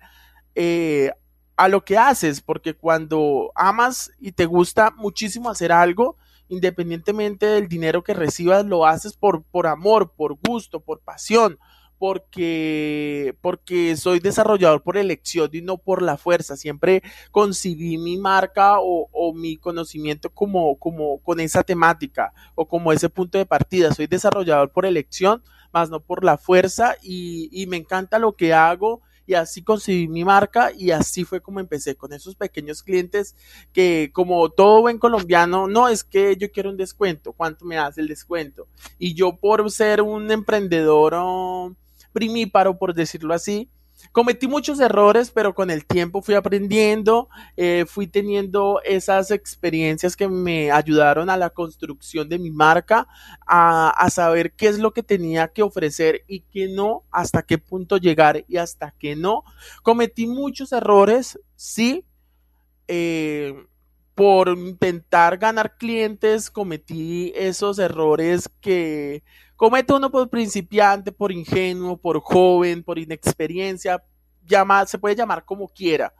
eh, 0.55 1.13
a 1.57 1.69
lo 1.69 1.85
que 1.85 1.99
haces, 1.99 2.41
porque 2.41 2.75
cuando 2.75 3.53
amas 3.55 4.11
y 4.19 4.33
te 4.33 4.47
gusta 4.47 4.93
muchísimo 4.97 5.51
hacer 5.51 5.73
algo, 5.73 6.17
independientemente 6.49 7.47
del 7.47 7.69
dinero 7.69 8.03
que 8.03 8.15
recibas, 8.15 8.65
lo 8.65 8.87
haces 8.87 9.17
por, 9.17 9.43
por 9.45 9.67
amor, 9.67 10.13
por 10.17 10.37
gusto, 10.47 10.81
por 10.81 11.01
pasión, 11.01 11.59
porque, 11.99 13.35
porque 13.41 13.97
soy 13.97 14.21
desarrollador 14.21 14.83
por 14.83 14.97
elección 14.97 15.51
y 15.53 15.63
no 15.63 15.79
por 15.79 16.03
la 16.03 16.17
fuerza. 16.17 16.57
Siempre 16.57 17.03
concibí 17.31 17.99
mi 17.99 18.19
marca 18.19 18.77
o, 18.79 19.33
mi 19.35 19.57
conocimiento 19.57 20.31
como, 20.31 20.77
como 20.79 21.19
con 21.19 21.41
esa 21.41 21.63
temática 21.63 22.33
o 22.55 22.67
como 22.69 22.93
ese 22.93 23.09
punto 23.09 23.39
de 23.39 23.47
partida. 23.47 23.93
Soy 23.95 24.07
desarrollador 24.07 24.71
por 24.71 24.87
elección, 24.87 25.43
más 25.73 25.91
no 25.91 26.01
por 26.01 26.25
la 26.25 26.39
fuerza 26.39 26.97
y, 27.03 27.49
y 27.53 27.67
me 27.67 27.77
encanta 27.77 28.19
lo 28.19 28.37
que 28.37 28.53
hago 28.53 29.03
y 29.27 29.35
así 29.35 29.63
conseguí 29.63 30.09
mi 30.09 30.25
marca 30.25 30.71
y 30.77 30.93
así 30.93 31.25
fue 31.25 31.41
como 31.41 31.61
empecé 31.61 31.97
con 31.97 32.13
esos 32.13 32.37
pequeños 32.37 32.83
clientes 32.83 33.35
que 33.73 34.11
como 34.13 34.49
todo 34.51 34.83
buen 34.83 34.99
colombiano, 34.99 35.67
no 35.67 35.89
es 35.89 36.05
que 36.05 36.37
yo 36.37 36.51
quiero 36.51 36.71
un 36.71 36.77
descuento, 36.77 37.33
¿cuánto 37.33 37.65
me 37.65 37.79
hace 37.79 38.01
el 38.01 38.09
descuento? 38.09 38.69
Y 38.99 39.15
yo 39.15 39.37
por 39.37 39.71
ser 39.71 40.01
un 40.01 40.31
emprendedor 40.31 41.15
oh, 41.17 41.75
primíparo, 42.13 42.79
por 42.79 42.95
decirlo 42.95 43.35
así, 43.35 43.69
Cometí 44.13 44.47
muchos 44.47 44.81
errores, 44.81 45.31
pero 45.31 45.55
con 45.55 45.71
el 45.71 45.87
tiempo 45.87 46.23
fui 46.23 46.35
aprendiendo, 46.35 47.29
eh, 47.57 47.85
fui 47.89 48.07
teniendo 48.07 48.81
esas 48.85 49.31
experiencias 49.31 50.17
que 50.17 50.29
me 50.29 50.71
ayudaron 50.71 51.31
a 51.31 51.37
la 51.37 51.51
construcción 51.51 52.29
de 52.29 52.39
mi 52.39 52.51
marca, 52.51 53.07
a, 53.47 54.09
saber 54.11 54.53
qué 54.53 54.69
es 54.69 54.79
lo 54.79 54.93
que 54.93 55.03
tenía 55.03 55.49
que 55.49 55.63
ofrecer 55.63 56.23
y 56.27 56.41
qué 56.41 56.69
no, 56.69 57.05
hasta 57.11 57.43
qué 57.43 57.59
punto 57.59 57.97
llegar 57.99 58.45
y 58.49 58.57
hasta 58.57 58.95
qué 58.99 59.17
no. 59.17 59.45
Cometí 59.83 60.27
muchos 60.27 60.73
errores, 60.73 61.39
sí. 61.57 62.05
Eh, 62.89 63.55
por 64.17 64.49
intentar 64.49 65.37
ganar 65.37 65.77
clientes 65.77 66.51
cometí 66.51 67.35
esos 67.37 67.79
errores 67.79 68.49
que 68.63 69.23
comete 69.57 69.93
uno 69.93 70.11
por 70.11 70.29
principiante, 70.29 71.13
por 71.13 71.33
ingenuo, 71.33 71.97
por 71.97 72.21
joven, 72.21 72.83
por 72.83 72.99
inexperiencia, 72.99 74.03
llama, 74.47 74.87
se 74.87 74.99
puede 74.99 75.17
llamar 75.17 75.45
como 75.45 75.69
quiera. 75.69 76.13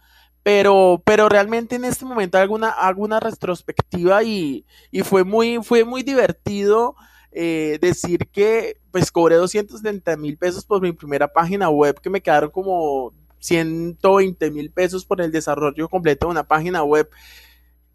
Pero, 0.43 1.03
pero 1.05 1.29
realmente 1.29 1.77
en 1.77 1.85
este 1.85 2.05
momento 2.05 2.39
hago 2.39 2.55
una, 2.55 2.71
hago 2.71 3.03
una 3.03 3.21
retrospectiva 3.21 4.23
y, 4.23 4.65
y 4.91 5.03
fue, 5.03 5.25
muy, 5.25 5.59
fue 5.63 5.85
muy 5.85 6.03
divertido 6.03 6.95
eh, 7.33 7.79
decir 7.81 8.29
que 8.31 8.81
pues 8.91 9.11
cobré 9.11 9.37
270 9.37 10.17
mil 10.17 10.39
pesos 10.39 10.65
por 10.65 10.81
mi 10.81 10.93
primera 10.93 11.29
página 11.29 11.69
web, 11.69 12.01
que 12.01 12.09
me 12.09 12.23
quedaron 12.23 12.51
como 12.51 13.13
120 13.41 14.51
mil 14.51 14.71
pesos 14.71 15.05
por 15.05 15.21
el 15.21 15.33
desarrollo 15.33 15.89
completo 15.89 16.27
de 16.27 16.31
una 16.31 16.47
página 16.47 16.83
web. 16.83 17.11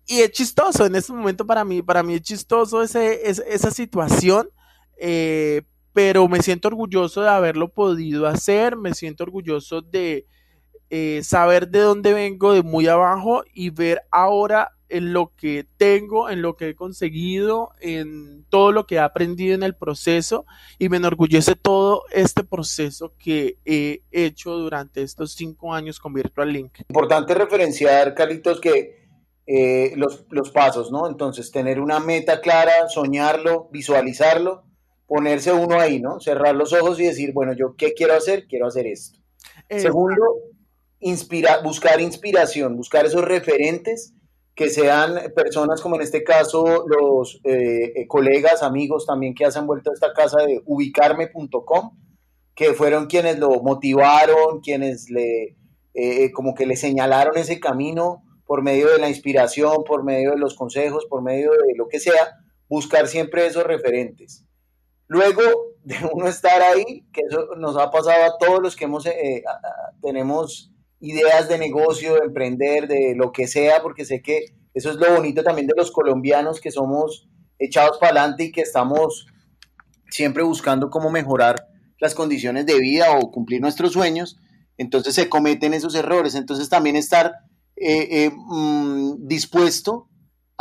Y 0.05 0.19
es 0.19 0.31
chistoso, 0.31 0.85
en 0.85 0.95
este 0.95 1.13
momento 1.13 1.45
para 1.45 1.63
mí, 1.63 1.81
para 1.81 2.03
mí 2.03 2.15
es 2.15 2.21
chistoso 2.21 2.83
ese, 2.83 3.21
esa 3.27 3.71
situación 3.71 4.49
eh, 5.03 5.63
pero 5.93 6.27
me 6.27 6.43
siento 6.43 6.67
orgulloso 6.67 7.23
de 7.23 7.29
haberlo 7.29 7.69
podido 7.69 8.27
hacer, 8.27 8.75
me 8.77 8.93
siento 8.93 9.23
orgulloso 9.23 9.81
de 9.81 10.27
eh, 10.91 11.21
saber 11.23 11.69
de 11.69 11.79
dónde 11.79 12.13
vengo 12.13 12.53
de 12.53 12.61
muy 12.61 12.87
abajo 12.87 13.43
y 13.51 13.71
ver 13.71 14.03
ahora 14.11 14.73
en 14.89 15.11
lo 15.11 15.33
que 15.35 15.65
tengo, 15.77 16.29
en 16.29 16.43
lo 16.43 16.55
que 16.55 16.69
he 16.69 16.75
conseguido, 16.75 17.71
en 17.79 18.45
todo 18.49 18.71
lo 18.71 18.85
que 18.85 18.95
he 18.95 18.99
aprendido 18.99 19.55
en 19.55 19.63
el 19.63 19.73
proceso 19.73 20.45
y 20.77 20.87
me 20.87 20.97
enorgullece 20.97 21.55
todo 21.55 22.03
este 22.11 22.43
proceso 22.43 23.13
que 23.17 23.57
he 23.65 24.03
hecho 24.11 24.51
durante 24.51 25.01
estos 25.01 25.31
cinco 25.31 25.73
años 25.73 25.99
con 25.99 26.13
Virtual 26.13 26.53
Link. 26.53 26.81
Importante 26.89 27.33
referenciar, 27.33 28.13
Carlitos, 28.13 28.61
que 28.61 29.01
eh, 29.47 29.93
los, 29.95 30.25
los 30.29 30.51
pasos, 30.51 30.91
¿no? 30.91 31.07
Entonces, 31.07 31.49
tener 31.51 31.79
una 31.79 31.99
meta 31.99 32.39
clara, 32.39 32.87
soñarlo, 32.87 33.67
visualizarlo 33.71 34.69
ponerse 35.11 35.51
uno 35.51 35.77
ahí, 35.77 35.99
¿no? 35.99 36.21
Cerrar 36.21 36.55
los 36.55 36.71
ojos 36.71 36.97
y 36.97 37.03
decir, 37.03 37.33
bueno, 37.33 37.51
yo 37.51 37.75
qué 37.75 37.93
quiero 37.93 38.13
hacer, 38.13 38.47
quiero 38.47 38.67
hacer 38.67 38.87
esto. 38.87 39.19
Segundo, 39.69 40.23
inspira, 41.01 41.59
buscar 41.61 41.99
inspiración, 41.99 42.77
buscar 42.77 43.05
esos 43.05 43.25
referentes 43.25 44.13
que 44.55 44.69
sean 44.69 45.33
personas 45.35 45.81
como 45.81 45.97
en 45.97 46.03
este 46.03 46.23
caso 46.23 46.85
los 46.87 47.41
eh, 47.43 47.91
eh, 47.93 48.07
colegas, 48.07 48.63
amigos 48.63 49.05
también 49.05 49.35
que 49.35 49.43
han 49.43 49.67
vuelto 49.67 49.91
a 49.91 49.95
esta 49.95 50.13
casa 50.13 50.45
de 50.45 50.61
ubicarme.com, 50.65 51.97
que 52.55 52.73
fueron 52.73 53.07
quienes 53.07 53.37
lo 53.37 53.61
motivaron, 53.61 54.61
quienes 54.61 55.09
le, 55.09 55.57
eh, 55.93 56.31
como 56.31 56.55
que 56.55 56.65
le 56.65 56.77
señalaron 56.77 57.37
ese 57.37 57.59
camino 57.59 58.23
por 58.45 58.63
medio 58.63 58.89
de 58.89 58.99
la 58.99 59.09
inspiración, 59.09 59.83
por 59.85 60.05
medio 60.05 60.31
de 60.31 60.37
los 60.37 60.55
consejos, 60.55 61.05
por 61.09 61.21
medio 61.21 61.51
de 61.51 61.75
lo 61.75 61.89
que 61.89 61.99
sea, 61.99 62.37
buscar 62.69 63.09
siempre 63.09 63.45
esos 63.45 63.65
referentes. 63.65 64.45
Luego 65.11 65.41
de 65.83 65.97
uno 66.13 66.29
estar 66.29 66.61
ahí, 66.61 67.03
que 67.11 67.23
eso 67.29 67.49
nos 67.57 67.75
ha 67.75 67.91
pasado 67.91 68.23
a 68.23 68.37
todos 68.37 68.61
los 68.61 68.77
que 68.77 68.85
hemos, 68.85 69.05
eh, 69.05 69.43
tenemos 70.01 70.71
ideas 71.01 71.49
de 71.49 71.57
negocio, 71.57 72.13
de 72.13 72.21
emprender, 72.27 72.87
de 72.87 73.13
lo 73.13 73.33
que 73.33 73.45
sea, 73.45 73.81
porque 73.81 74.05
sé 74.05 74.21
que 74.21 74.45
eso 74.73 74.89
es 74.89 74.95
lo 74.95 75.13
bonito 75.13 75.43
también 75.43 75.67
de 75.67 75.73
los 75.75 75.91
colombianos, 75.91 76.61
que 76.61 76.71
somos 76.71 77.27
echados 77.59 77.97
para 77.97 78.21
adelante 78.21 78.45
y 78.45 78.51
que 78.53 78.61
estamos 78.61 79.27
siempre 80.09 80.43
buscando 80.43 80.89
cómo 80.89 81.09
mejorar 81.09 81.67
las 81.99 82.15
condiciones 82.15 82.65
de 82.65 82.79
vida 82.79 83.17
o 83.17 83.31
cumplir 83.31 83.59
nuestros 83.59 83.91
sueños, 83.91 84.39
entonces 84.77 85.13
se 85.13 85.27
cometen 85.27 85.73
esos 85.73 85.93
errores. 85.93 86.35
Entonces 86.35 86.69
también 86.69 86.95
estar 86.95 87.33
eh, 87.75 88.07
eh, 88.09 88.31
mm, 88.33 89.27
dispuesto 89.27 90.07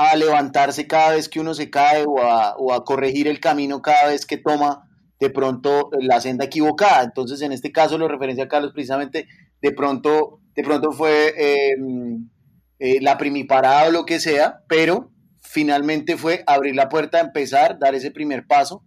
a 0.00 0.16
levantarse 0.16 0.86
cada 0.86 1.10
vez 1.10 1.28
que 1.28 1.40
uno 1.40 1.52
se 1.52 1.68
cae 1.68 2.06
o 2.06 2.72
a, 2.72 2.84
corregir 2.86 3.28
el 3.28 3.38
camino 3.38 3.82
cada 3.82 4.08
vez 4.08 4.24
que 4.24 4.38
toma 4.38 4.88
de 5.18 5.28
pronto 5.28 5.90
la 6.00 6.22
senda 6.22 6.46
equivocada. 6.46 7.02
Entonces, 7.02 7.42
en 7.42 7.52
este 7.52 7.70
caso, 7.70 7.98
lo 7.98 8.08
referencia 8.08 8.44
a 8.44 8.48
Carlos 8.48 8.72
precisamente, 8.72 9.28
de 9.60 9.72
pronto, 9.72 10.40
de 10.56 10.62
pronto 10.62 10.92
fue 10.92 11.34
em, 11.36 12.30
eh, 12.78 12.98
la 13.02 13.18
primiparada 13.18 13.88
o 13.88 13.90
lo 13.90 14.06
que 14.06 14.20
sea, 14.20 14.62
pero 14.68 15.12
finalmente 15.42 16.16
fue 16.16 16.44
abrir 16.46 16.74
la 16.74 16.88
puerta, 16.88 17.20
empezar, 17.20 17.78
dar 17.78 17.94
ese 17.94 18.10
primer 18.10 18.46
paso, 18.46 18.82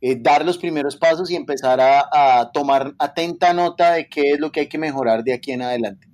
eh, 0.00 0.16
dar 0.20 0.46
los 0.46 0.58
primeros 0.58 0.96
pasos 0.96 1.28
y 1.32 1.34
empezar 1.34 1.80
a, 1.80 2.50
tomar 2.54 2.94
atenta 3.00 3.52
nota 3.52 3.94
de 3.94 4.08
qué 4.08 4.30
es 4.30 4.38
lo 4.38 4.52
que 4.52 4.60
hay 4.60 4.68
que 4.68 4.78
mejorar 4.78 5.24
de 5.24 5.32
aquí 5.32 5.50
en 5.50 5.62
adelante. 5.62 6.06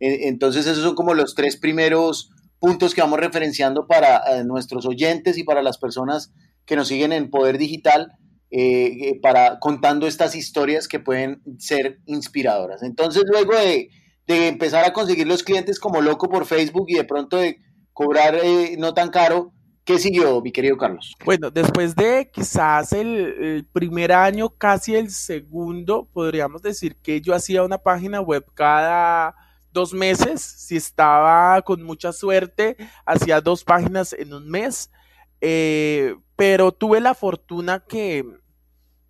Entonces, 0.00 0.66
esos 0.66 0.82
son 0.82 0.96
como 0.96 1.14
los 1.14 1.36
tres 1.36 1.56
primeros 1.56 2.32
puntos 2.62 2.94
que 2.94 3.00
vamos 3.00 3.18
referenciando 3.18 3.88
para 3.88 4.18
eh, 4.18 4.44
nuestros 4.44 4.86
oyentes 4.86 5.36
y 5.36 5.42
para 5.42 5.62
las 5.62 5.78
personas 5.78 6.32
que 6.64 6.76
nos 6.76 6.86
siguen 6.86 7.12
en 7.12 7.28
Poder 7.28 7.58
Digital, 7.58 8.12
eh, 8.52 8.86
eh, 8.86 9.20
para 9.20 9.58
contando 9.58 10.06
estas 10.06 10.36
historias 10.36 10.86
que 10.86 11.00
pueden 11.00 11.42
ser 11.58 11.98
inspiradoras. 12.06 12.84
Entonces, 12.84 13.24
luego 13.26 13.54
de, 13.56 13.90
empezar 14.28 14.84
a 14.84 14.92
conseguir 14.92 15.26
los 15.26 15.42
clientes 15.42 15.80
como 15.80 16.00
loco 16.00 16.28
por 16.28 16.46
Facebook 16.46 16.86
y 16.86 16.94
de 16.94 17.02
pronto 17.04 17.36
de 17.36 17.58
cobrar 17.92 18.38
no 18.78 18.94
tan 18.94 19.10
caro, 19.10 19.52
¿Qué 19.84 19.98
siguió, 19.98 20.40
mi 20.40 20.52
querido 20.52 20.76
Carlos? 20.76 21.12
Bueno, 21.24 21.50
después 21.50 21.96
de 21.96 22.30
quizás 22.32 22.92
el, 22.92 23.66
primer 23.72 24.12
año, 24.12 24.48
casi 24.50 24.94
el 24.94 25.10
segundo, 25.10 26.08
podríamos 26.12 26.62
decir 26.62 26.94
que 27.02 27.20
yo 27.20 27.34
hacía 27.34 27.64
una 27.64 27.78
página 27.78 28.20
web 28.20 28.46
cada 28.54 29.34
dos 29.72 29.92
meses, 29.92 30.40
si 30.42 30.76
estaba 30.76 31.60
con 31.62 31.82
mucha 31.82 32.12
suerte, 32.12 32.76
hacía 33.04 33.40
dos 33.40 33.64
páginas 33.64 34.12
en 34.12 34.34
un 34.34 34.48
mes, 34.48 34.90
eh, 35.40 36.14
pero 36.36 36.72
tuve 36.72 37.00
la 37.00 37.14
fortuna 37.14 37.80
que, 37.80 38.24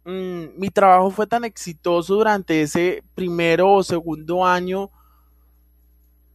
mm, 0.05 0.59
mi 0.59 0.71
trabajo 0.71 1.11
fue 1.11 1.27
tan 1.27 1.45
exitoso 1.45 2.15
durante 2.15 2.63
ese 2.63 3.03
primero 3.15 3.73
o 3.73 3.83
segundo 3.83 4.45
año 4.45 4.91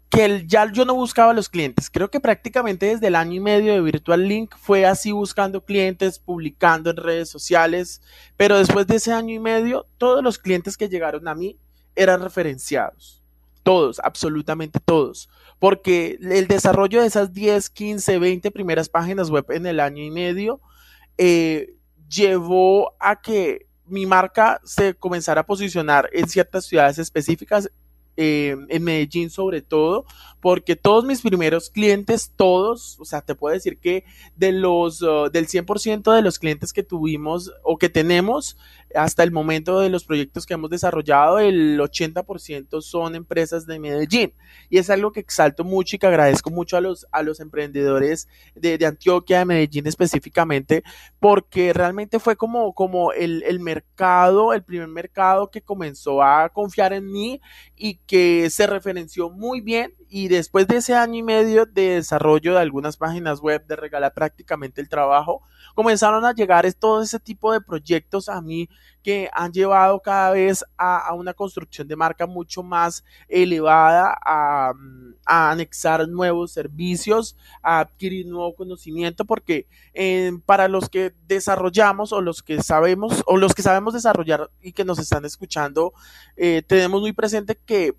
que 0.10 0.46
ya 0.48 0.72
yo 0.72 0.86
no 0.86 0.96
buscaba 0.96 1.34
los 1.34 1.50
clientes. 1.50 1.90
Creo 1.90 2.10
que 2.10 2.20
prácticamente 2.20 2.86
desde 2.88 3.08
el 3.08 3.16
año 3.16 3.34
y 3.34 3.40
medio 3.40 3.74
de 3.74 3.82
Virtual 3.82 4.28
Link 4.28 4.56
fue 4.58 4.86
así 4.86 5.12
buscando 5.12 5.64
clientes, 5.64 6.20
publicando 6.20 6.90
en 6.90 6.98
redes 6.98 7.30
sociales, 7.30 8.02
pero 8.38 8.58
después 8.58 8.88
de 8.88 8.96
ese 8.96 9.12
año 9.12 9.34
y 9.34 9.40
medio, 9.40 9.86
todos 9.98 10.24
los 10.24 10.38
clientes 10.38 10.78
que 10.78 10.90
llegaron 10.90 11.28
a 11.28 11.36
mí 11.36 11.60
eran 11.96 12.22
referenciados. 12.22 13.17
Todos, 13.68 14.00
absolutamente 14.02 14.80
todos. 14.80 15.28
Porque 15.60 16.18
el 16.22 16.48
desarrollo 16.48 17.02
de 17.02 17.08
esas 17.08 17.34
10, 17.34 17.70
15, 17.70 18.18
20 18.18 18.50
primeras 18.52 18.88
páginas 18.88 19.30
web 19.30 19.44
en 19.50 19.66
el 19.66 19.82
año 19.82 20.02
y 20.02 20.10
medio 20.10 20.62
eh, 21.18 21.76
llevó 22.10 22.94
a 22.98 23.20
que 23.22 23.68
mi 23.86 24.06
marca 24.06 24.62
se 24.64 24.94
comenzara 24.94 25.42
a 25.42 25.46
posicionar 25.46 26.10
en 26.14 26.30
ciertas 26.30 26.66
ciudades 26.66 26.98
específicas 26.98 27.70
eh, 28.16 28.56
en 28.70 28.84
Medellín 28.86 29.30
sobre 29.30 29.62
todo, 29.62 30.06
porque 30.40 30.78
todos 30.78 31.04
mis 31.04 31.22
primeros 31.22 31.70
clientes, 31.70 32.32
todos, 32.38 32.98
o 33.02 33.06
sea, 33.06 33.20
te 33.20 33.36
puedo 33.36 33.54
decir 33.54 33.80
que 33.80 34.06
de 34.38 34.54
los, 34.54 35.02
uh, 35.02 35.30
del 35.30 35.48
100% 35.48 36.16
de 36.16 36.22
los 36.22 36.40
clientes 36.40 36.72
que 36.72 36.84
tuvimos 36.84 37.52
o 37.64 37.78
que 37.78 37.90
tenemos 37.90 38.58
hasta 38.96 39.24
el 39.24 39.32
momento 39.32 39.80
de 39.80 39.90
los 39.90 40.06
proyectos 40.06 40.46
que 40.46 40.54
hemos 40.54 40.70
desarrollado, 40.70 41.40
el 41.40 41.80
80% 41.80 42.82
son 42.82 43.16
empresas 43.16 43.66
de 43.66 43.80
Medellín. 43.80 44.34
Y 44.70 44.78
es 44.78 44.90
algo 44.90 45.12
que 45.12 45.20
exalto 45.20 45.64
mucho 45.64 45.96
y 45.96 46.00
que 46.00 46.08
agradezco 46.08 46.50
mucho 46.50 46.78
a 46.78 46.82
los, 46.82 47.06
a 47.12 47.24
los 47.24 47.40
emprendedores 47.40 48.28
de, 48.56 48.78
Antioquia, 48.86 49.40
de 49.40 49.46
Medellín 49.46 49.88
específicamente, 49.88 50.84
porque 51.20 51.74
realmente 51.74 52.20
fue 52.20 52.36
como, 52.36 52.74
como 52.74 53.12
el, 53.12 53.44
el 53.44 53.60
mercado, 53.60 54.54
el 54.54 54.64
primer 54.64 54.88
mercado 54.88 55.52
que 55.52 55.62
comenzó 55.62 56.22
a 56.24 56.50
confiar 56.50 56.94
en 56.94 57.12
mí 57.12 57.42
y 57.76 57.96
que 58.08 58.50
se 58.50 58.68
referenció 58.68 59.30
muy 59.30 59.62
bien 59.62 59.94
y 60.10 60.30
después 60.30 60.68
de 60.68 60.78
ese 60.78 60.94
año 60.96 61.16
y 61.16 61.24
medio 61.24 61.66
de 61.66 61.96
desarrollo 61.96 62.54
de 62.54 62.62
algunas 62.62 62.98
páginas 62.98 63.42
web, 63.42 63.66
de 63.68 63.76
regalar 63.76 64.14
prácticamente 64.14 64.82
el 64.82 64.90
trabajo, 64.90 65.44
comenzaron 65.76 66.26
a 66.26 66.34
llegar 66.34 66.72
todo 66.74 67.02
ese 67.02 67.20
tipo 67.20 67.52
de 67.52 67.62
proyectos 67.62 68.30
a 68.30 68.42
mí 68.42 68.68
que 69.08 69.30
han 69.32 69.54
llevado 69.54 70.02
cada 70.02 70.32
vez 70.32 70.66
a, 70.78 71.14
una 71.14 71.34
construcción 71.34 71.88
de 71.88 71.96
marca 71.96 72.26
mucho 72.26 72.62
más 72.62 73.06
elevada, 73.30 74.14
a, 74.26 74.74
anexar 75.26 76.08
nuevos 76.10 76.52
servicios, 76.52 77.38
a 77.62 77.80
adquirir 77.80 78.26
nuevo 78.26 78.54
conocimiento, 78.54 79.24
porque 79.24 79.66
eh, 79.94 80.32
para 80.46 80.68
los 80.68 80.90
que 80.90 81.14
desarrollamos 81.26 82.12
o 82.12 82.20
los 82.20 82.44
que 82.44 82.62
sabemos 82.62 83.24
o 83.26 83.38
los 83.38 83.54
que 83.56 83.62
sabemos 83.62 83.94
desarrollar 83.94 84.50
y 84.62 84.74
que 84.74 84.84
nos 84.84 85.00
están 85.00 85.24
escuchando, 85.24 85.94
eh, 86.36 86.62
tenemos 86.68 87.00
muy 87.00 87.14
presente 87.14 87.58
que 87.66 87.96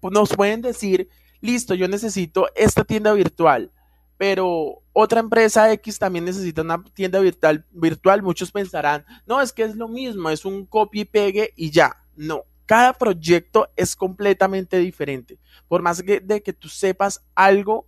nos 0.00 0.34
pueden 0.36 0.62
decir, 0.62 1.08
listo, 1.40 1.74
yo 1.74 1.88
necesito 1.88 2.46
esta 2.54 2.84
tienda 2.84 3.12
virtual, 3.12 3.72
pero 4.20 4.82
otra 4.92 5.20
empresa 5.20 5.72
X 5.72 5.98
también 5.98 6.26
necesita 6.26 6.60
una 6.60 6.84
tienda 6.92 7.20
virtual, 7.20 7.64
virtual. 7.70 8.22
Muchos 8.22 8.52
pensarán, 8.52 9.02
no, 9.24 9.40
es 9.40 9.50
que 9.50 9.62
es 9.62 9.76
lo 9.76 9.88
mismo, 9.88 10.28
es 10.28 10.44
un 10.44 10.66
copy 10.66 11.00
y 11.00 11.04
pegue 11.06 11.54
y 11.56 11.70
ya. 11.70 12.04
No, 12.16 12.44
cada 12.66 12.92
proyecto 12.92 13.70
es 13.76 13.96
completamente 13.96 14.76
diferente. 14.76 15.38
Por 15.68 15.80
más 15.80 16.02
que, 16.02 16.20
de 16.20 16.42
que 16.42 16.52
tú 16.52 16.68
sepas 16.68 17.24
algo, 17.34 17.86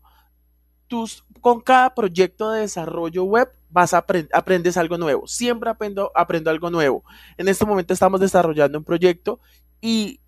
tus, 0.87 1.23
con 1.43 1.61
cada 1.61 1.95
proyecto 1.95 2.51
de 2.51 2.63
desarrollo 2.63 3.25
web 3.25 3.51
vas 3.69 3.93
a 3.93 4.03
aprendes 4.33 4.79
algo 4.79 4.97
nuevo. 4.97 5.27
Siempre 5.27 5.69
aprendo, 5.69 6.13
aprendo 6.15 6.49
algo 6.49 6.71
nuevo. 6.71 7.05
En 7.37 7.47
este 7.47 7.67
momento 7.67 7.93
estamos 7.93 8.21
desarrollando 8.21 8.79
un 8.79 8.85
proyecto 8.85 9.39
y 9.83 10.19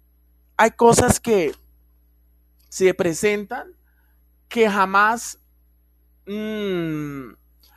hay 0.58 0.72
cosas 0.72 1.18
que 1.18 1.54
se 2.68 2.92
presentan 2.92 3.68
que 4.50 4.68
jamás 4.68 5.38
mmm, 6.26 7.34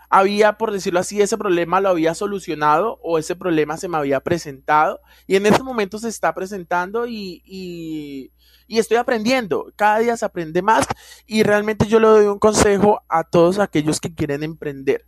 había, 0.10 0.54
por 0.54 0.72
decirlo 0.72 1.00
así, 1.00 1.22
ese 1.22 1.38
problema 1.38 1.82
lo 1.82 1.90
había 1.90 2.14
solucionado 2.16 3.00
o 3.04 3.18
ese 3.18 3.36
problema 3.36 3.78
se 3.78 3.90
me 3.90 3.98
había 3.98 4.22
presentado 4.22 5.02
y 5.26 5.36
en 5.36 5.46
ese 5.46 5.64
momento 5.64 6.00
se 6.00 6.08
está 6.08 6.34
presentando 6.34 7.08
y, 7.08 7.42
y, 7.46 8.32
y, 8.68 8.80
estoy 8.80 8.98
aprendiendo. 8.98 9.72
Cada 9.76 10.00
día 10.00 10.16
se 10.16 10.26
aprende 10.26 10.62
más 10.62 10.88
y 11.26 11.44
realmente 11.44 11.88
yo 11.88 12.00
le 12.00 12.08
doy 12.08 12.26
un 12.26 12.40
consejo 12.40 13.02
a 13.10 13.24
todos 13.26 13.60
aquellos 13.60 14.00
que 14.00 14.14
quieren 14.14 14.44
emprender. 14.44 15.04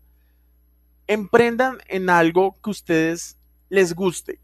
Emprendan 1.08 1.78
en 1.88 2.10
algo 2.10 2.56
que 2.62 2.70
ustedes 2.70 3.38
les 3.70 3.96
guste, 3.96 4.40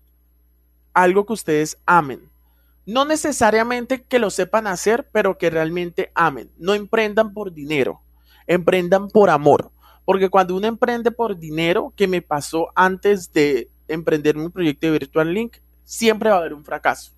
algo 0.93 1.25
que 1.25 1.33
ustedes 1.33 1.77
amen. 1.85 2.29
No 2.85 3.03
necesariamente 3.03 4.03
que 4.03 4.19
lo 4.19 4.29
sepan 4.29 4.67
hacer, 4.67 5.09
pero 5.11 5.37
que 5.37 5.49
realmente 5.49 6.11
amen. 6.13 6.51
No 6.57 6.75
emprendan 6.75 7.33
por 7.33 7.51
dinero, 7.51 8.01
emprendan 8.47 9.09
por 9.09 9.29
amor. 9.29 9.71
Porque 10.05 10.29
cuando 10.29 10.55
uno 10.55 10.67
emprende 10.67 11.11
por 11.11 11.37
dinero, 11.37 11.91
que 11.95 12.07
me 12.07 12.21
pasó 12.21 12.69
antes 12.75 13.31
de 13.33 13.69
emprender 13.87 14.35
mi 14.35 14.49
proyecto 14.49 14.87
de 14.87 14.93
Virtual 14.93 15.33
Link, 15.33 15.57
siempre 15.83 16.29
va 16.29 16.37
a 16.37 16.39
haber 16.39 16.53
un 16.53 16.63
fracaso. 16.63 17.11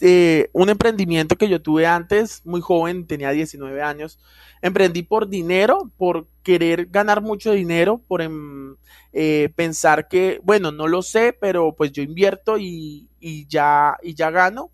Eh, 0.00 0.50
un 0.52 0.68
emprendimiento 0.68 1.36
que 1.36 1.48
yo 1.48 1.62
tuve 1.62 1.86
antes, 1.86 2.42
muy 2.44 2.60
joven, 2.60 3.06
tenía 3.06 3.30
19 3.30 3.80
años, 3.80 4.18
emprendí 4.60 5.02
por 5.02 5.28
dinero, 5.28 5.90
por 5.96 6.26
querer 6.42 6.86
ganar 6.86 7.22
mucho 7.22 7.52
dinero, 7.52 8.02
por 8.06 8.20
em, 8.20 8.76
eh, 9.12 9.50
pensar 9.56 10.08
que, 10.08 10.40
bueno, 10.42 10.72
no 10.72 10.88
lo 10.88 11.00
sé, 11.02 11.36
pero 11.40 11.72
pues 11.74 11.92
yo 11.92 12.02
invierto 12.02 12.58
y, 12.58 13.08
y, 13.18 13.46
ya, 13.46 13.96
y 14.02 14.14
ya 14.14 14.30
gano. 14.30 14.70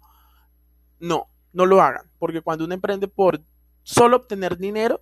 No, 0.99 1.29
no 1.53 1.67
lo 1.67 1.81
hagan, 1.81 2.11
porque 2.19 2.40
cuando 2.40 2.64
uno 2.64 2.75
emprende 2.75 3.07
por 3.07 3.40
solo 3.85 4.16
obtener 4.16 4.59
dinero, 4.59 5.01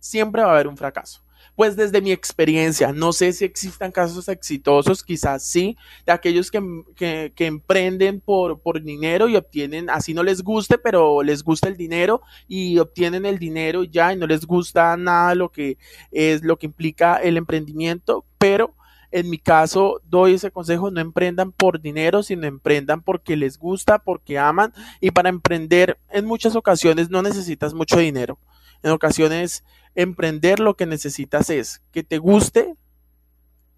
siempre 0.00 0.42
va 0.42 0.48
a 0.48 0.54
haber 0.54 0.66
un 0.66 0.76
fracaso. 0.76 1.22
Pues 1.54 1.74
desde 1.74 2.00
mi 2.00 2.12
experiencia, 2.12 2.92
no 2.92 3.12
sé 3.12 3.32
si 3.32 3.44
existan 3.44 3.90
casos 3.90 4.28
exitosos, 4.28 5.02
quizás 5.02 5.42
sí, 5.42 5.76
de 6.06 6.12
aquellos 6.12 6.52
que, 6.52 7.32
emprenden 7.36 8.20
por, 8.20 8.60
por 8.60 8.80
dinero 8.80 9.28
y 9.28 9.34
obtienen, 9.34 9.90
así 9.90 10.14
no 10.14 10.22
les 10.22 10.42
guste, 10.42 10.78
pero 10.78 11.22
les 11.24 11.42
gusta 11.42 11.68
el 11.68 11.76
dinero 11.76 12.22
y 12.46 12.78
obtienen 12.78 13.26
el 13.26 13.40
dinero 13.40 13.82
ya 13.82 14.12
y 14.12 14.16
no 14.16 14.28
les 14.28 14.46
gusta 14.46 14.96
nada 14.96 15.34
lo 15.34 15.50
que 15.50 15.78
es 16.12 16.44
lo 16.44 16.58
que 16.58 16.66
implica 16.66 17.16
el 17.16 17.36
emprendimiento, 17.36 18.24
pero 18.38 18.76
en 19.10 19.30
mi 19.30 19.38
caso 19.38 20.00
doy 20.04 20.34
ese 20.34 20.50
consejo, 20.50 20.90
no 20.90 21.00
emprendan 21.00 21.52
por 21.52 21.80
dinero, 21.80 22.22
sino 22.22 22.46
emprendan 22.46 23.02
porque 23.02 23.36
les 23.36 23.58
gusta, 23.58 23.98
porque 23.98 24.38
aman 24.38 24.72
y 25.00 25.10
para 25.10 25.28
emprender 25.28 25.98
en 26.10 26.26
muchas 26.26 26.56
ocasiones 26.56 27.10
no 27.10 27.22
necesitas 27.22 27.74
mucho 27.74 27.98
dinero. 27.98 28.38
En 28.82 28.90
ocasiones 28.92 29.64
emprender 29.94 30.60
lo 30.60 30.74
que 30.74 30.86
necesitas 30.86 31.50
es 31.50 31.82
que 31.90 32.02
te 32.02 32.18
guste 32.18 32.76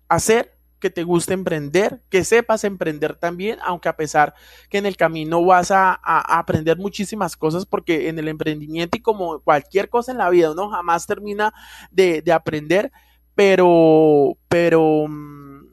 hacer, 0.09 0.55
que 0.81 0.91
te 0.91 1.05
guste 1.05 1.35
emprender, 1.35 2.01
que 2.09 2.25
sepas 2.25 2.65
emprender 2.65 3.15
también, 3.15 3.59
aunque 3.63 3.89
a 3.89 3.97
pesar 3.97 4.35
que 4.69 4.79
en 4.79 4.87
el 4.87 4.97
camino 4.97 5.45
vas 5.45 5.71
a, 5.71 5.93
aprender 6.03 6.79
muchísimas 6.79 7.37
cosas, 7.37 7.67
porque 7.67 8.09
en 8.09 8.19
el 8.19 8.29
emprendimiento 8.29 8.97
y 8.97 9.03
como 9.03 9.41
cualquier 9.41 9.89
cosa 9.89 10.11
en 10.11 10.19
la 10.19 10.31
vida, 10.31 10.51
uno 10.53 10.71
jamás 10.71 11.07
termina 11.07 11.53
de, 11.91 12.25
aprender, 12.33 12.91
pero, 13.35 14.37
pero 14.49 15.07
mm, 15.09 15.67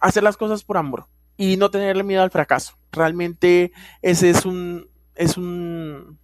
hacer 0.00 0.22
las 0.22 0.36
cosas 0.36 0.64
por 0.64 0.76
amor 0.76 1.06
y 1.36 1.56
no 1.56 1.70
tenerle 1.70 2.02
miedo 2.02 2.22
al 2.22 2.30
fracaso. 2.30 2.76
Realmente 2.92 3.72
ese 4.02 4.30
es 4.30 4.44
un, 4.44 4.88
es 5.14 5.36
un, 5.36 6.18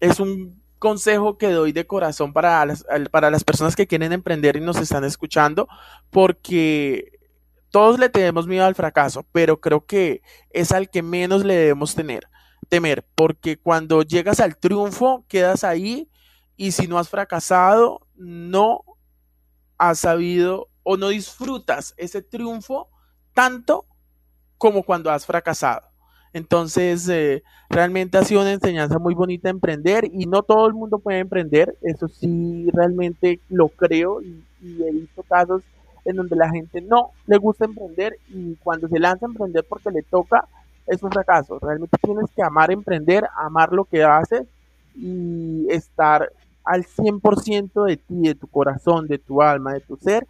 es 0.00 0.20
un 0.20 0.60
consejo 0.78 1.38
que 1.38 1.50
doy 1.50 1.72
de 1.72 1.86
corazón 1.86 2.32
para 2.32 2.66
las, 2.66 2.84
para 3.10 3.30
las 3.30 3.44
personas 3.44 3.76
que 3.76 3.86
quieren 3.86 4.12
emprender 4.12 4.56
y 4.56 4.60
nos 4.60 4.78
están 4.78 5.04
escuchando, 5.04 5.68
porque 6.10 7.20
todos 7.70 7.98
le 7.98 8.08
tenemos 8.08 8.46
miedo 8.46 8.64
al 8.64 8.74
fracaso, 8.74 9.24
pero 9.32 9.60
creo 9.60 9.86
que 9.86 10.22
es 10.50 10.72
al 10.72 10.90
que 10.90 11.02
menos 11.02 11.44
le 11.44 11.54
debemos 11.54 11.94
tener, 11.94 12.28
temer, 12.68 13.04
porque 13.14 13.56
cuando 13.56 14.02
llegas 14.02 14.40
al 14.40 14.56
triunfo, 14.56 15.24
quedas 15.28 15.64
ahí 15.64 16.08
y 16.56 16.72
si 16.72 16.86
no 16.88 16.98
has 16.98 17.08
fracasado, 17.08 18.06
no 18.16 18.84
has 19.78 20.00
sabido 20.00 20.68
o 20.82 20.96
no 20.96 21.08
disfrutas 21.08 21.94
ese 21.96 22.22
triunfo 22.22 22.88
tanto 23.34 23.86
como 24.58 24.82
cuando 24.82 25.10
has 25.10 25.26
fracasado. 25.26 25.92
Entonces, 26.32 27.08
eh, 27.08 27.42
realmente 27.68 28.16
ha 28.16 28.24
sido 28.24 28.40
una 28.40 28.52
enseñanza 28.52 28.98
muy 28.98 29.14
bonita 29.14 29.50
emprender 29.50 30.08
y 30.10 30.26
no 30.26 30.42
todo 30.42 30.66
el 30.66 30.72
mundo 30.72 30.98
puede 30.98 31.18
emprender, 31.18 31.76
eso 31.82 32.08
sí, 32.08 32.70
realmente 32.72 33.40
lo 33.48 33.68
creo 33.68 34.22
y, 34.22 34.42
he 34.62 34.92
visto 34.92 35.24
casos 35.24 35.62
en 36.04 36.14
donde 36.14 36.36
la 36.36 36.48
gente 36.48 36.80
no 36.80 37.10
le 37.26 37.36
gusta 37.36 37.64
emprender 37.64 38.16
y 38.28 38.54
cuando 38.62 38.86
se 38.86 39.00
lanza 39.00 39.26
a 39.26 39.28
emprender 39.28 39.64
porque 39.68 39.90
le 39.90 40.02
toca, 40.02 40.46
es 40.86 41.02
un 41.02 41.10
fracaso. 41.10 41.58
Realmente 41.58 41.96
tienes 42.00 42.30
que 42.34 42.42
amar 42.42 42.70
emprender, 42.70 43.24
amar 43.36 43.72
lo 43.72 43.84
que 43.84 44.04
haces 44.04 44.46
y 44.94 45.66
estar 45.68 46.30
al 46.64 46.84
100% 46.84 47.84
de 47.86 47.96
ti, 47.96 48.20
de 48.22 48.34
tu 48.34 48.46
corazón, 48.46 49.06
de 49.06 49.18
tu 49.18 49.42
alma, 49.42 49.72
de 49.74 49.80
tu 49.80 49.96
ser 49.96 50.26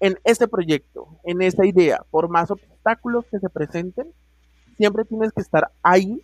en 0.00 0.18
este 0.24 0.48
proyecto, 0.48 1.08
en 1.24 1.42
esta 1.42 1.66
idea, 1.66 2.02
por 2.10 2.28
más 2.28 2.50
obstáculos 2.50 3.26
que 3.30 3.38
se 3.38 3.50
presenten, 3.50 4.08
siempre 4.76 5.04
tienes 5.04 5.30
que 5.32 5.42
estar 5.42 5.70
ahí 5.82 6.22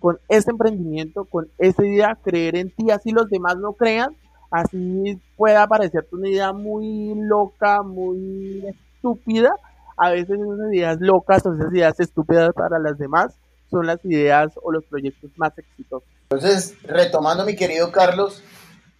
con 0.00 0.18
este 0.28 0.50
emprendimiento, 0.50 1.24
con 1.24 1.48
esta 1.58 1.86
idea, 1.86 2.18
creer 2.20 2.56
en 2.56 2.70
ti, 2.74 2.90
así 2.90 3.12
los 3.12 3.30
demás 3.30 3.56
no 3.56 3.74
crean, 3.74 4.16
así 4.50 5.20
pueda 5.36 5.66
parecerte 5.68 6.16
una 6.16 6.28
idea 6.28 6.52
muy 6.52 7.14
loca, 7.14 7.82
muy 7.82 8.66
estúpida, 8.66 9.54
a 9.96 10.10
veces 10.10 10.40
esas 10.40 10.72
ideas 10.72 11.00
locas 11.00 11.46
o 11.46 11.54
esas 11.54 11.72
ideas 11.72 12.00
estúpidas 12.00 12.52
para 12.52 12.80
las 12.80 12.98
demás 12.98 13.38
son 13.70 13.86
las 13.86 14.04
ideas 14.04 14.52
o 14.60 14.72
los 14.72 14.84
proyectos 14.84 15.30
más 15.36 15.56
exitosos. 15.56 16.08
Entonces, 16.34 16.74
retomando 16.84 17.44
mi 17.44 17.54
querido 17.54 17.92
Carlos, 17.92 18.42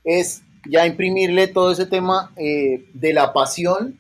es 0.05 0.43
ya 0.69 0.87
imprimirle 0.87 1.49
todo 1.49 1.73
ese 1.73 1.87
tema 1.87 2.31
eh, 2.37 2.85
de 2.93 3.15
la 3.15 3.33
pasión, 3.33 3.99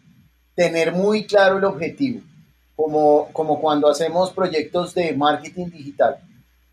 tener 0.54 0.92
muy 0.92 1.24
claro 1.24 1.56
el 1.56 1.64
objetivo, 1.64 2.20
como, 2.76 3.28
como 3.32 3.58
cuando 3.58 3.88
hacemos 3.88 4.32
proyectos 4.32 4.94
de 4.94 5.14
marketing 5.14 5.70
digital. 5.70 6.18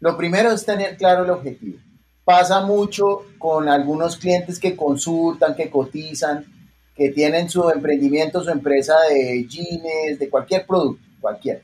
Lo 0.02 0.18
primero 0.18 0.52
es 0.52 0.66
tener 0.66 0.98
claro 0.98 1.24
el 1.24 1.30
objetivo. 1.30 1.78
Pasa 2.26 2.62
mucho 2.62 3.24
con 3.38 3.70
algunos 3.70 4.18
clientes 4.18 4.60
que 4.60 4.76
consultan, 4.76 5.56
que 5.56 5.70
cotizan, 5.70 6.46
que 6.94 7.10
tienen 7.10 7.50
su 7.50 7.70
emprendimiento, 7.70 8.44
su 8.44 8.50
empresa 8.50 8.96
de 9.10 9.48
jeans, 9.48 10.20
de 10.20 10.30
cualquier 10.30 10.66
producto, 10.66 11.02
cualquier. 11.22 11.64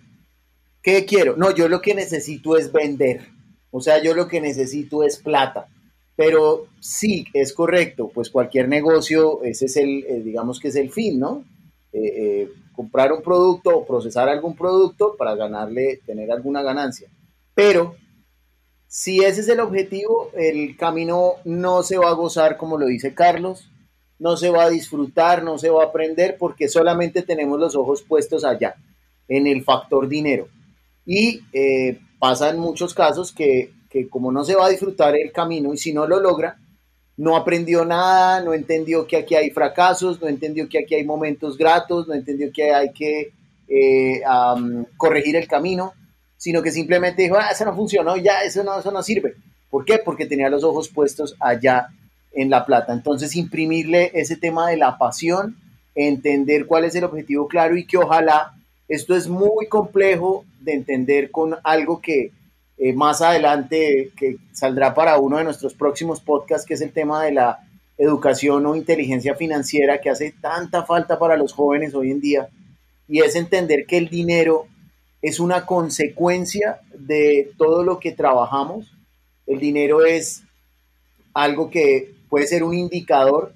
¿Qué 0.81 1.03
quiero? 1.03 1.35
No, 1.35 1.51
yo 1.51 1.67
lo 1.67 1.81
que 1.81 1.93
necesito 1.93 2.55
es 2.57 2.71
vender. 2.71 3.34
O 3.77 3.81
sea, 3.81 4.01
yo 4.01 4.13
lo 4.13 4.29
que 4.29 4.39
necesito 4.39 5.03
es 5.03 5.17
plata. 5.17 5.67
Pero 6.15 6.67
sí, 6.79 7.25
es 7.33 7.51
correcto, 7.51 8.09
pues 8.13 8.29
cualquier 8.29 8.69
negocio, 8.69 9.43
ese 9.43 9.65
es 9.65 9.75
el, 9.75 10.05
eh, 10.05 10.21
digamos 10.23 10.61
que 10.61 10.69
es 10.69 10.77
el 10.77 10.91
fin, 10.91 11.19
¿no? 11.19 11.43
Eh, 11.91 11.99
eh, 12.05 12.49
comprar 12.71 13.11
un 13.11 13.21
producto 13.21 13.77
o 13.77 13.85
procesar 13.85 14.29
algún 14.29 14.55
producto 14.55 15.15
para 15.17 15.35
ganarle, 15.35 15.99
tener 16.05 16.31
alguna 16.31 16.63
ganancia. 16.63 17.09
Pero 17.53 17.97
si 18.87 19.19
ese 19.19 19.41
es 19.41 19.49
el 19.49 19.59
objetivo, 19.59 20.31
el 20.35 20.77
camino 20.77 21.33
no 21.43 21.83
se 21.83 21.97
va 21.97 22.11
a 22.11 22.13
gozar 22.13 22.55
como 22.55 22.77
lo 22.77 22.85
dice 22.85 23.13
Carlos, 23.13 23.69
no 24.19 24.37
se 24.37 24.51
va 24.51 24.63
a 24.63 24.69
disfrutar, 24.69 25.43
no 25.43 25.57
se 25.57 25.69
va 25.69 25.83
a 25.83 25.87
aprender 25.87 26.37
porque 26.39 26.69
solamente 26.69 27.23
tenemos 27.23 27.59
los 27.59 27.75
ojos 27.75 28.03
puestos 28.03 28.45
allá, 28.45 28.75
en 29.27 29.47
el 29.47 29.65
factor 29.65 30.07
dinero. 30.07 30.47
Y 31.05 31.41
pasa 32.27 32.49
en 32.49 32.59
muchos 32.59 32.93
casos 32.93 33.31
que 33.31 33.71
que 33.95 34.09
como 34.09 34.29
no 34.29 34.43
se 34.43 34.55
va 34.55 34.65
a 34.65 34.69
disfrutar 34.69 35.15
el 35.15 35.31
camino 35.31 35.73
y 35.73 35.77
si 35.77 35.93
no 35.93 36.05
lo 36.05 36.19
logra, 36.19 36.57
no 37.15 37.37
aprendió 37.37 37.85
nada, 37.85 38.41
no 38.41 38.53
entendió 38.53 39.07
que 39.07 39.15
aquí 39.15 39.35
hay 39.35 39.51
fracasos, 39.51 40.21
no 40.21 40.27
entendió 40.27 40.67
que 40.67 40.79
aquí 40.79 40.95
hay 40.95 41.05
momentos 41.05 41.57
gratos, 41.57 42.05
no 42.05 42.13
entendió 42.13 42.51
que 42.51 42.73
hay 42.73 42.91
que 42.91 43.31
eh, 43.69 44.21
corregir 44.97 45.37
el 45.37 45.47
camino, 45.47 45.93
sino 46.35 46.61
que 46.61 46.71
simplemente 46.71 47.21
dijo, 47.21 47.37
ah, 47.37 47.51
eso 47.53 47.63
no 47.63 47.73
funcionó, 47.73 48.17
ya, 48.17 48.43
eso 48.43 48.65
no, 48.65 48.77
eso 48.77 48.91
no 48.91 49.01
sirve. 49.01 49.35
¿Por 49.69 49.85
qué? 49.85 49.99
Porque 50.03 50.25
tenía 50.25 50.49
los 50.49 50.65
ojos 50.65 50.89
puestos 50.89 51.37
allá 51.39 51.87
en 52.33 52.49
La 52.49 52.65
Plata. 52.65 52.91
Entonces, 52.91 53.33
imprimirle 53.37 54.11
ese 54.13 54.35
tema 54.35 54.69
de 54.69 54.75
la 54.75 54.97
pasión, 54.97 55.55
entender 55.95 56.65
cuál 56.65 56.83
es 56.83 56.95
el 56.95 57.05
objetivo 57.05 57.47
claro 57.47 57.77
y 57.77 57.87
que 57.87 57.97
ojalá, 57.97 58.55
esto 58.87 59.15
es 59.15 59.27
muy 59.27 59.67
complejo 59.67 60.45
de 60.61 60.73
entender 60.73 61.31
con 61.31 61.55
algo 61.63 62.01
que 62.01 62.31
eh, 62.77 62.93
más 62.93 63.21
adelante 63.21 64.11
que 64.17 64.37
saldrá 64.51 64.93
para 64.93 65.17
uno 65.17 65.37
de 65.37 65.43
nuestros 65.43 65.73
próximos 65.73 66.19
podcasts, 66.19 66.67
que 66.67 66.73
es 66.73 66.81
el 66.81 66.91
tema 66.91 67.23
de 67.23 67.31
la 67.31 67.59
educación 67.97 68.65
o 68.65 68.75
inteligencia 68.75 69.35
financiera 69.35 70.01
que 70.01 70.09
hace 70.09 70.33
tanta 70.41 70.83
falta 70.83 71.17
para 71.17 71.37
los 71.37 71.53
jóvenes 71.53 71.95
hoy 71.95 72.11
en 72.11 72.19
día, 72.19 72.49
y 73.07 73.21
es 73.21 73.35
entender 73.35 73.85
que 73.85 73.97
el 73.97 74.09
dinero 74.09 74.67
es 75.21 75.39
una 75.39 75.65
consecuencia 75.65 76.81
de 76.93 77.51
todo 77.57 77.83
lo 77.83 77.99
que 77.99 78.11
trabajamos. 78.11 78.91
El 79.47 79.59
dinero 79.59 80.05
es 80.05 80.43
algo 81.33 81.69
que 81.69 82.13
puede 82.29 82.47
ser 82.47 82.63
un 82.63 82.73
indicador 82.73 83.53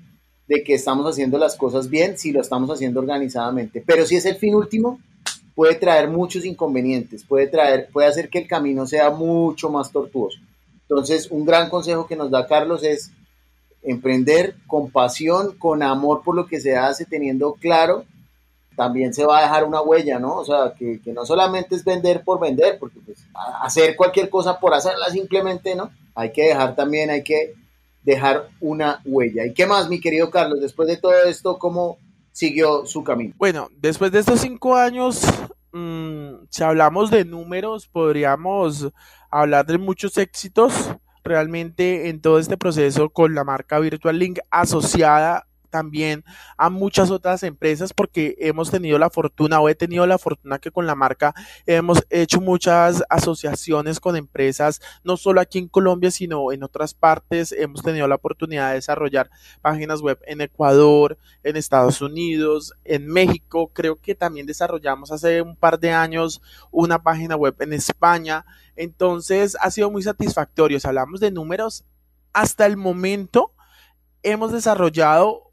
de 0.47 0.63
que 0.63 0.73
estamos 0.73 1.05
haciendo 1.05 1.37
las 1.37 1.55
cosas 1.55 1.89
bien 1.89 2.17
si 2.17 2.31
lo 2.31 2.41
estamos 2.41 2.69
haciendo 2.71 2.99
organizadamente. 2.99 3.83
Pero 3.85 4.05
si 4.05 4.15
es 4.15 4.25
el 4.25 4.35
fin 4.35 4.55
último, 4.55 4.99
puede 5.59 5.75
traer 5.75 6.07
muchos 6.07 6.45
inconvenientes, 6.45 7.25
puede, 7.25 7.47
traer, 7.47 7.89
puede 7.91 8.07
hacer 8.07 8.29
que 8.29 8.39
el 8.39 8.47
camino 8.47 8.87
sea 8.87 9.09
mucho 9.09 9.69
más 9.69 9.91
tortuoso. 9.91 10.39
Entonces, 10.83 11.29
un 11.29 11.45
gran 11.45 11.69
consejo 11.69 12.07
que 12.07 12.15
nos 12.15 12.31
da 12.31 12.47
Carlos 12.47 12.81
es 12.81 13.11
emprender 13.81 14.55
con 14.67 14.89
pasión, 14.89 15.57
con 15.57 15.83
amor 15.83 16.21
por 16.23 16.33
lo 16.33 16.47
que 16.47 16.61
se 16.61 16.77
hace, 16.77 17.03
teniendo 17.03 17.55
claro, 17.55 18.05
también 18.77 19.13
se 19.13 19.25
va 19.25 19.39
a 19.39 19.41
dejar 19.41 19.65
una 19.65 19.81
huella, 19.81 20.17
¿no? 20.17 20.37
O 20.37 20.45
sea, 20.45 20.75
que, 20.79 21.01
no 21.07 21.25
solamente 21.25 21.75
es 21.75 21.83
vender 21.83 22.23
por 22.23 22.39
vender, 22.39 22.79
porque 22.79 23.01
pues, 23.05 23.17
hacer 23.61 23.97
cualquier 23.97 24.29
cosa 24.29 24.61
por 24.61 24.73
hacerla 24.73 25.09
simplemente, 25.09 25.75
¿no? 25.75 25.91
Hay 26.15 26.31
que 26.31 26.43
dejar 26.43 26.73
también, 26.77 27.09
hay 27.09 27.21
que 27.21 27.53
dejar 28.03 28.47
una 28.61 29.01
huella. 29.03 29.45
¿Y 29.45 29.53
qué 29.53 29.65
más, 29.65 29.89
mi 29.89 29.99
querido 29.99 30.29
Carlos? 30.29 30.61
Después 30.61 30.87
de 30.87 30.95
todo 30.95 31.21
esto, 31.25 31.59
¿cómo, 31.59 31.97
siguió 32.31 32.85
su 32.85 33.03
camino. 33.03 33.33
Bueno, 33.37 33.69
después 33.77 34.11
de 34.11 34.19
estos 34.19 34.39
cinco 34.39 34.75
años, 34.75 35.21
mm, 35.71 36.45
si 36.49 36.63
hablamos 36.63 37.11
de 37.11 37.25
números, 37.25 37.87
podríamos 37.87 38.89
hablar 39.29 39.65
de 39.65 39.77
muchos 39.77 40.17
éxitos 40.17 40.73
realmente 41.23 42.09
en 42.09 42.21
todo 42.21 42.39
este 42.39 42.57
proceso 42.57 43.09
con 43.09 43.35
la 43.35 43.43
marca 43.43 43.79
Virtual 43.79 44.17
Link 44.17 44.39
asociada 44.49 45.48
también 45.69 46.23
a 46.57 46.69
muchas 46.69 47.11
otras 47.11 47.43
empresas 47.43 47.93
porque 47.93 48.35
hemos 48.39 48.71
tenido 48.71 48.97
la 48.97 49.09
fortuna 49.09 49.59
o 49.59 49.69
he 49.69 49.75
tenido 49.75 50.05
la 50.05 50.17
fortuna 50.17 50.59
que 50.59 50.71
con 50.71 50.85
la 50.87 50.95
marca 50.95 51.33
hemos 51.65 52.05
hecho 52.09 52.41
muchas 52.41 53.03
asociaciones 53.09 53.99
con 53.99 54.15
empresas, 54.15 54.81
no 55.03 55.17
solo 55.17 55.41
aquí 55.41 55.59
en 55.59 55.67
Colombia, 55.67 56.11
sino 56.11 56.51
en 56.51 56.63
otras 56.63 56.93
partes. 56.93 57.51
Hemos 57.51 57.81
tenido 57.81 58.07
la 58.07 58.15
oportunidad 58.15 58.69
de 58.69 58.75
desarrollar 58.75 59.29
páginas 59.61 60.01
web 60.01 60.19
en 60.25 60.41
Ecuador, 60.41 61.17
en 61.43 61.55
Estados 61.55 62.01
Unidos, 62.01 62.73
en 62.83 63.07
México. 63.07 63.71
Creo 63.73 63.95
que 63.95 64.15
también 64.15 64.45
desarrollamos 64.45 65.11
hace 65.11 65.41
un 65.41 65.55
par 65.55 65.79
de 65.79 65.91
años 65.91 66.41
una 66.71 67.01
página 67.01 67.35
web 67.35 67.55
en 67.59 67.73
España. 67.73 68.45
Entonces 68.75 69.57
ha 69.59 69.71
sido 69.71 69.91
muy 69.91 70.03
satisfactorio. 70.03 70.79
Si 70.79 70.87
hablamos 70.87 71.19
de 71.19 71.31
números, 71.31 71.85
hasta 72.33 72.65
el 72.65 72.77
momento 72.77 73.53
hemos 74.23 74.51
desarrollado 74.51 75.48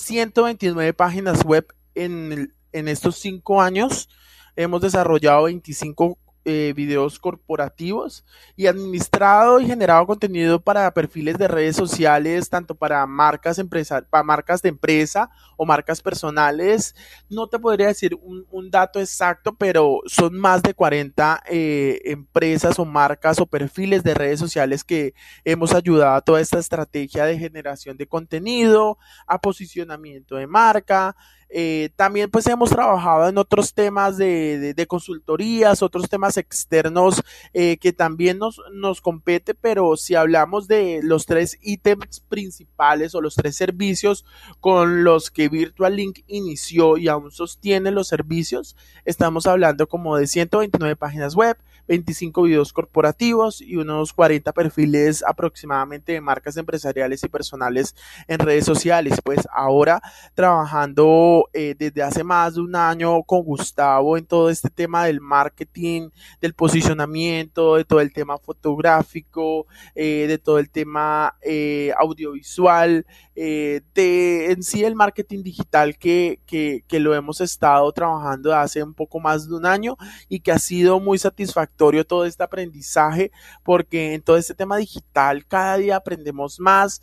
129 0.00 0.94
páginas 0.94 1.44
web 1.44 1.66
en, 1.94 2.54
en 2.72 2.88
estos 2.88 3.16
cinco 3.16 3.60
años. 3.60 4.08
Hemos 4.56 4.80
desarrollado 4.80 5.44
25 5.44 6.18
eh, 6.44 6.72
videos 6.74 7.18
corporativos 7.18 8.24
y 8.56 8.66
administrado 8.66 9.60
y 9.60 9.66
generado 9.66 10.06
contenido 10.06 10.60
para 10.60 10.90
perfiles 10.94 11.36
de 11.36 11.48
redes 11.48 11.76
sociales, 11.76 12.48
tanto 12.48 12.74
para 12.74 13.06
marcas, 13.06 13.58
empresa, 13.58 14.06
para 14.08 14.24
marcas 14.24 14.62
de 14.62 14.70
empresa 14.70 15.30
o 15.56 15.66
marcas 15.66 16.00
personales. 16.00 16.94
No 17.28 17.46
te 17.46 17.58
podría 17.58 17.88
decir 17.88 18.18
un, 18.22 18.70
dato 18.70 19.00
exacto, 19.00 19.54
pero 19.54 20.00
son 20.06 20.38
más 20.38 20.62
de 20.62 20.72
40 20.74 21.42
eh, 21.50 22.00
empresas 22.04 22.78
o 22.78 22.84
marcas 22.84 23.38
o 23.40 23.46
perfiles 23.46 24.02
de 24.02 24.14
redes 24.14 24.40
sociales 24.40 24.82
que 24.82 25.12
hemos 25.44 25.74
ayudado 25.74 26.14
a 26.14 26.20
toda 26.20 26.40
esta 26.40 26.58
estrategia 26.58 27.24
de 27.24 27.38
generación 27.38 27.96
de 27.96 28.06
contenido, 28.06 28.96
a 29.26 29.40
posicionamiento 29.40 30.36
de 30.36 30.46
marca. 30.46 31.16
Eh, 31.52 31.90
también 31.96 32.30
pues 32.30 32.46
hemos 32.46 32.70
trabajado 32.70 33.28
en 33.28 33.36
otros 33.36 33.74
temas 33.74 34.16
de, 34.16 34.86
consultorías, 34.88 35.82
otros 35.82 36.08
temas 36.08 36.36
externos 36.36 37.22
eh, 37.52 37.76
que 37.78 37.92
también 37.92 38.38
nos, 38.38 38.60
nos 38.72 39.00
compete, 39.00 39.54
pero 39.54 39.96
si 39.96 40.14
hablamos 40.14 40.68
de 40.68 41.00
los 41.02 41.26
tres 41.26 41.58
ítems 41.60 42.20
principales 42.20 43.14
o 43.14 43.20
los 43.20 43.34
tres 43.34 43.56
servicios 43.56 44.24
con 44.60 45.02
los 45.02 45.30
que 45.30 45.48
Virtual 45.48 45.96
Link 45.96 46.20
inició 46.28 46.96
y 46.96 47.08
aún 47.08 47.32
sostiene 47.32 47.90
los 47.90 48.06
servicios, 48.06 48.76
estamos 49.04 49.46
hablando 49.46 49.88
como 49.88 50.16
de 50.16 50.28
129 50.28 50.94
páginas 50.96 51.34
web, 51.34 51.56
25 51.90 52.42
videos 52.42 52.72
corporativos 52.72 53.60
y 53.60 53.74
unos 53.74 54.12
40 54.12 54.52
perfiles 54.52 55.24
aproximadamente 55.26 56.12
de 56.12 56.20
marcas 56.20 56.56
empresariales 56.56 57.24
y 57.24 57.28
personales 57.28 57.96
en 58.28 58.38
redes 58.38 58.64
sociales. 58.64 59.18
Pues 59.24 59.40
ahora 59.52 60.00
trabajando 60.34 61.39
eh, 61.52 61.74
desde 61.78 62.02
hace 62.02 62.24
más 62.24 62.54
de 62.54 62.60
un 62.60 62.74
año 62.74 63.22
con 63.22 63.42
Gustavo 63.42 64.16
en 64.16 64.26
todo 64.26 64.50
este 64.50 64.70
tema 64.70 65.04
del 65.04 65.20
marketing, 65.20 66.10
del 66.40 66.54
posicionamiento, 66.54 67.76
de 67.76 67.84
todo 67.84 68.00
el 68.00 68.12
tema 68.12 68.38
fotográfico, 68.38 69.66
eh, 69.94 70.26
de 70.28 70.38
todo 70.38 70.58
el 70.58 70.70
tema 70.70 71.36
eh, 71.42 71.92
audiovisual, 71.98 73.06
de 73.34 74.52
en 74.52 74.62
sí 74.62 74.84
el 74.84 74.94
marketing 74.94 75.42
digital 75.42 75.96
que, 75.96 76.40
que, 76.44 76.84
que 76.86 77.00
lo 77.00 77.14
hemos 77.14 77.40
estado 77.40 77.90
trabajando 77.90 78.54
hace 78.54 78.82
un 78.82 78.92
poco 78.92 79.18
más 79.18 79.48
de 79.48 79.54
un 79.54 79.64
año 79.64 79.96
y 80.28 80.40
que 80.40 80.52
ha 80.52 80.58
sido 80.58 81.00
muy 81.00 81.16
satisfactorio 81.16 82.06
todo 82.06 82.26
este 82.26 82.42
aprendizaje 82.42 83.32
porque 83.62 84.12
en 84.12 84.20
todo 84.20 84.36
este 84.36 84.52
tema 84.52 84.76
digital 84.76 85.46
cada 85.46 85.78
día 85.78 85.96
aprendemos 85.96 86.60
más, 86.60 87.00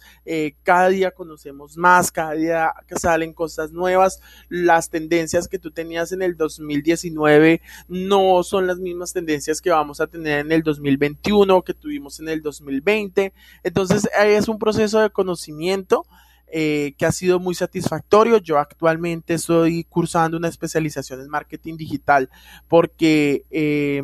cada 0.62 0.90
día 0.90 1.10
conocemos 1.10 1.76
más, 1.76 2.12
cada 2.12 2.34
día 2.34 2.72
salen 2.98 3.34
cosas 3.34 3.72
nuevas, 3.72 4.22
las 4.50 4.90
tendencias 4.90 5.48
que 5.48 5.60
tú 5.60 5.72
tenías 5.72 6.12
en 6.12 6.22
el 6.22 6.36
2019 6.38 7.62
no 7.88 8.44
son 8.44 8.68
las 8.68 8.80
mismas 8.80 9.14
tendencias 9.14 9.62
que 9.62 9.70
vamos 9.70 10.02
a 10.02 10.08
tener 10.08 10.40
en 10.40 10.52
el 10.52 10.64
2021 10.64 11.62
que 11.62 11.74
tuvimos 11.74 12.20
en 12.20 12.30
el 12.30 12.42
2020, 12.42 13.34
entonces 13.64 14.10
es 14.18 14.48
un 14.48 14.60
proceso 14.60 15.00
de 15.00 15.10
conocimiento 15.10 16.06
eh, 16.50 16.94
que 16.98 17.06
ha 17.06 17.12
sido 17.12 17.42
muy 17.42 17.56
satisfactorio. 17.56 18.38
Yo 18.38 18.58
actualmente 18.58 19.34
estoy 19.34 19.84
cursando 19.84 20.38
una 20.38 20.48
especialización 20.48 21.20
en 21.20 21.28
marketing 21.28 21.76
digital 21.76 22.30
porque 22.70 23.44
eh, 23.52 24.02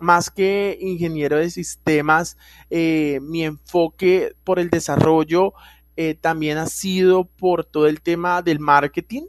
más 0.00 0.30
que 0.30 0.78
ingeniero 0.80 1.36
de 1.36 1.50
sistemas, 1.50 2.38
eh, 2.70 3.20
mi 3.22 3.44
enfoque 3.44 4.34
por 4.42 4.58
el 4.58 4.70
desarrollo 4.70 5.52
también 6.20 6.58
ha 6.58 6.66
sido 6.66 7.24
por 7.24 7.64
todo 7.64 7.86
el 7.86 8.02
tema 8.02 8.42
del 8.42 8.60
marketing 8.60 9.22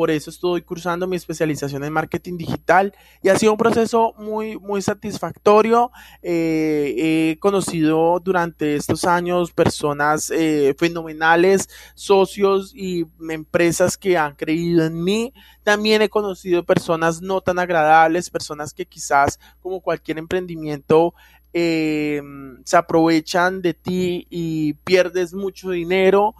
por 0.00 0.10
eso 0.10 0.30
estoy 0.30 0.62
cursando 0.62 1.06
mi 1.06 1.16
especialización 1.16 1.84
en 1.84 1.92
marketing 1.92 2.38
digital 2.38 2.94
y 3.22 3.28
ha 3.28 3.36
sido 3.36 3.52
un 3.52 3.58
proceso 3.58 4.14
muy, 4.16 4.58
muy 4.58 4.80
satisfactorio. 4.80 5.90
Eh, 6.22 6.94
he 7.34 7.38
conocido 7.38 8.18
durante 8.18 8.76
estos 8.76 9.04
años 9.04 9.52
personas 9.52 10.30
eh, 10.30 10.74
fenomenales, 10.78 11.68
socios 11.94 12.72
y 12.74 13.04
empresas 13.28 13.98
que 13.98 14.16
han 14.16 14.36
creído 14.36 14.86
en 14.86 15.04
mí. 15.04 15.34
También 15.64 16.00
he 16.00 16.08
conocido 16.08 16.64
personas 16.64 17.20
no 17.20 17.42
tan 17.42 17.58
agradables, 17.58 18.30
personas 18.30 18.72
que 18.72 18.86
quizás 18.86 19.38
como 19.60 19.82
cualquier 19.82 20.16
emprendimiento 20.16 21.12
eh, 21.52 22.22
se 22.64 22.76
aprovechan 22.78 23.60
de 23.60 23.74
ti 23.74 24.26
y 24.30 24.72
pierdes 24.72 25.34
mucho 25.34 25.72
dinero 25.72 26.34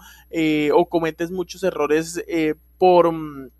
o 0.72 0.88
cometes 0.88 1.30
muchos 1.30 1.62
errores 1.62 2.24
por 2.80 3.12
mm, 3.12 3.50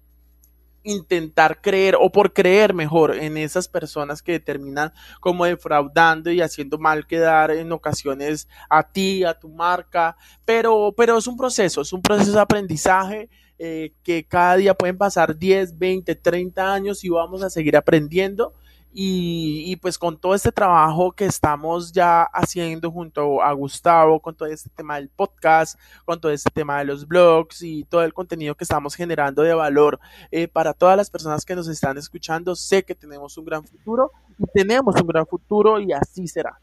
intentar 0.82 1.60
creer 1.60 1.94
o 2.00 2.10
por 2.10 2.32
creer 2.32 2.72
mejor 2.72 3.14
en 3.14 3.36
esas 3.36 3.68
personas 3.68 4.22
que 4.22 4.40
terminan 4.40 4.94
como 5.20 5.44
defraudando 5.44 6.32
y 6.32 6.40
haciendo 6.40 6.78
mal 6.78 7.06
quedar 7.06 7.50
en 7.50 7.70
ocasiones 7.70 8.48
a 8.70 8.82
ti, 8.90 9.22
a 9.22 9.38
tu 9.38 9.50
marca, 9.50 10.16
pero, 10.46 10.94
pero 10.96 11.18
es 11.18 11.26
un 11.26 11.36
proceso, 11.36 11.82
es 11.82 11.92
un 11.92 12.00
proceso 12.00 12.32
de 12.32 12.40
aprendizaje 12.40 13.28
eh, 13.58 13.92
que 14.02 14.24
cada 14.24 14.56
día 14.56 14.72
pueden 14.72 14.96
pasar 14.96 15.36
10, 15.36 15.78
20, 15.78 16.14
30 16.14 16.72
años 16.72 17.04
y 17.04 17.10
vamos 17.10 17.42
a 17.42 17.50
seguir 17.50 17.76
aprendiendo 17.76 18.54
y, 18.92 19.76
pues 19.76 19.98
con 19.98 20.18
todo 20.18 20.34
este 20.34 20.50
trabajo 20.50 21.12
que 21.12 21.24
estamos 21.24 21.92
ya 21.92 22.22
haciendo 22.22 22.90
junto 22.90 23.40
a 23.40 23.52
Gustavo, 23.52 24.20
con 24.20 24.34
todo 24.34 24.48
este 24.48 24.68
tema 24.70 24.96
del 24.96 25.08
podcast, 25.08 25.78
con 26.04 26.20
todo 26.20 26.32
este 26.32 26.50
tema 26.50 26.78
de 26.78 26.86
los 26.86 27.06
blogs 27.06 27.62
y 27.62 27.84
todo 27.84 28.02
el 28.02 28.12
contenido 28.12 28.56
que 28.56 28.64
estamos 28.64 28.96
generando 28.96 29.42
de 29.42 29.54
valor 29.54 30.00
eh, 30.32 30.48
para 30.48 30.72
todas 30.72 30.96
las 30.96 31.08
personas 31.08 31.44
que 31.44 31.54
nos 31.54 31.68
están 31.68 31.98
escuchando, 31.98 32.56
sé 32.56 32.82
que 32.82 32.94
tenemos 32.94 33.38
un 33.38 33.44
gran 33.44 33.64
futuro 33.64 34.10
y 34.38 34.44
tenemos 34.52 35.00
un 35.00 35.06
gran 35.06 35.26
futuro 35.26 35.78
y 35.80 35.92
así 35.92 36.26
será. 36.26 36.58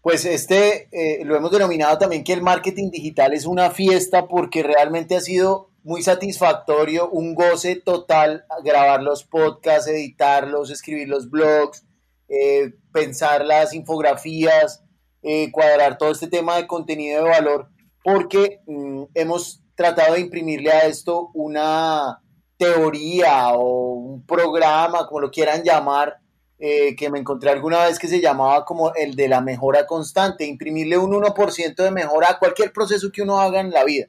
Pues 0.00 0.24
este 0.24 0.88
eh, 0.92 1.24
lo 1.24 1.36
hemos 1.36 1.50
denominado 1.50 1.98
también 1.98 2.24
que 2.24 2.32
el 2.32 2.40
marketing 2.40 2.90
digital 2.90 3.34
es 3.34 3.44
una 3.44 3.70
fiesta 3.70 4.26
porque 4.26 4.62
realmente 4.62 5.16
ha 5.16 5.20
sido 5.20 5.68
muy 5.88 6.02
satisfactorio, 6.02 7.08
un 7.08 7.34
goce 7.34 7.76
total 7.76 8.44
grabar 8.62 9.02
los 9.02 9.24
podcasts, 9.24 9.88
editarlos, 9.88 10.70
escribir 10.70 11.08
los 11.08 11.30
blogs, 11.30 11.82
eh, 12.28 12.74
pensar 12.92 13.46
las 13.46 13.72
infografías, 13.72 14.84
eh, 15.22 15.50
cuadrar 15.50 15.96
todo 15.96 16.10
este 16.10 16.26
tema 16.26 16.56
de 16.56 16.66
contenido 16.66 17.24
de 17.24 17.30
valor, 17.30 17.70
porque 18.04 18.60
mm, 18.66 19.04
hemos 19.14 19.62
tratado 19.76 20.12
de 20.12 20.20
imprimirle 20.20 20.70
a 20.72 20.86
esto 20.86 21.30
una 21.32 22.20
teoría 22.58 23.54
o 23.54 23.94
un 23.94 24.26
programa, 24.26 25.06
como 25.06 25.20
lo 25.20 25.30
quieran 25.30 25.62
llamar, 25.62 26.18
eh, 26.58 26.96
que 26.96 27.08
me 27.08 27.18
encontré 27.18 27.48
alguna 27.48 27.86
vez 27.86 27.98
que 27.98 28.08
se 28.08 28.20
llamaba 28.20 28.66
como 28.66 28.92
el 28.94 29.16
de 29.16 29.28
la 29.28 29.40
mejora 29.40 29.86
constante, 29.86 30.44
imprimirle 30.44 30.98
un 30.98 31.12
1% 31.12 31.82
de 31.82 31.90
mejora 31.90 32.32
a 32.32 32.38
cualquier 32.38 32.74
proceso 32.74 33.10
que 33.10 33.22
uno 33.22 33.40
haga 33.40 33.60
en 33.60 33.70
la 33.70 33.84
vida 33.84 34.08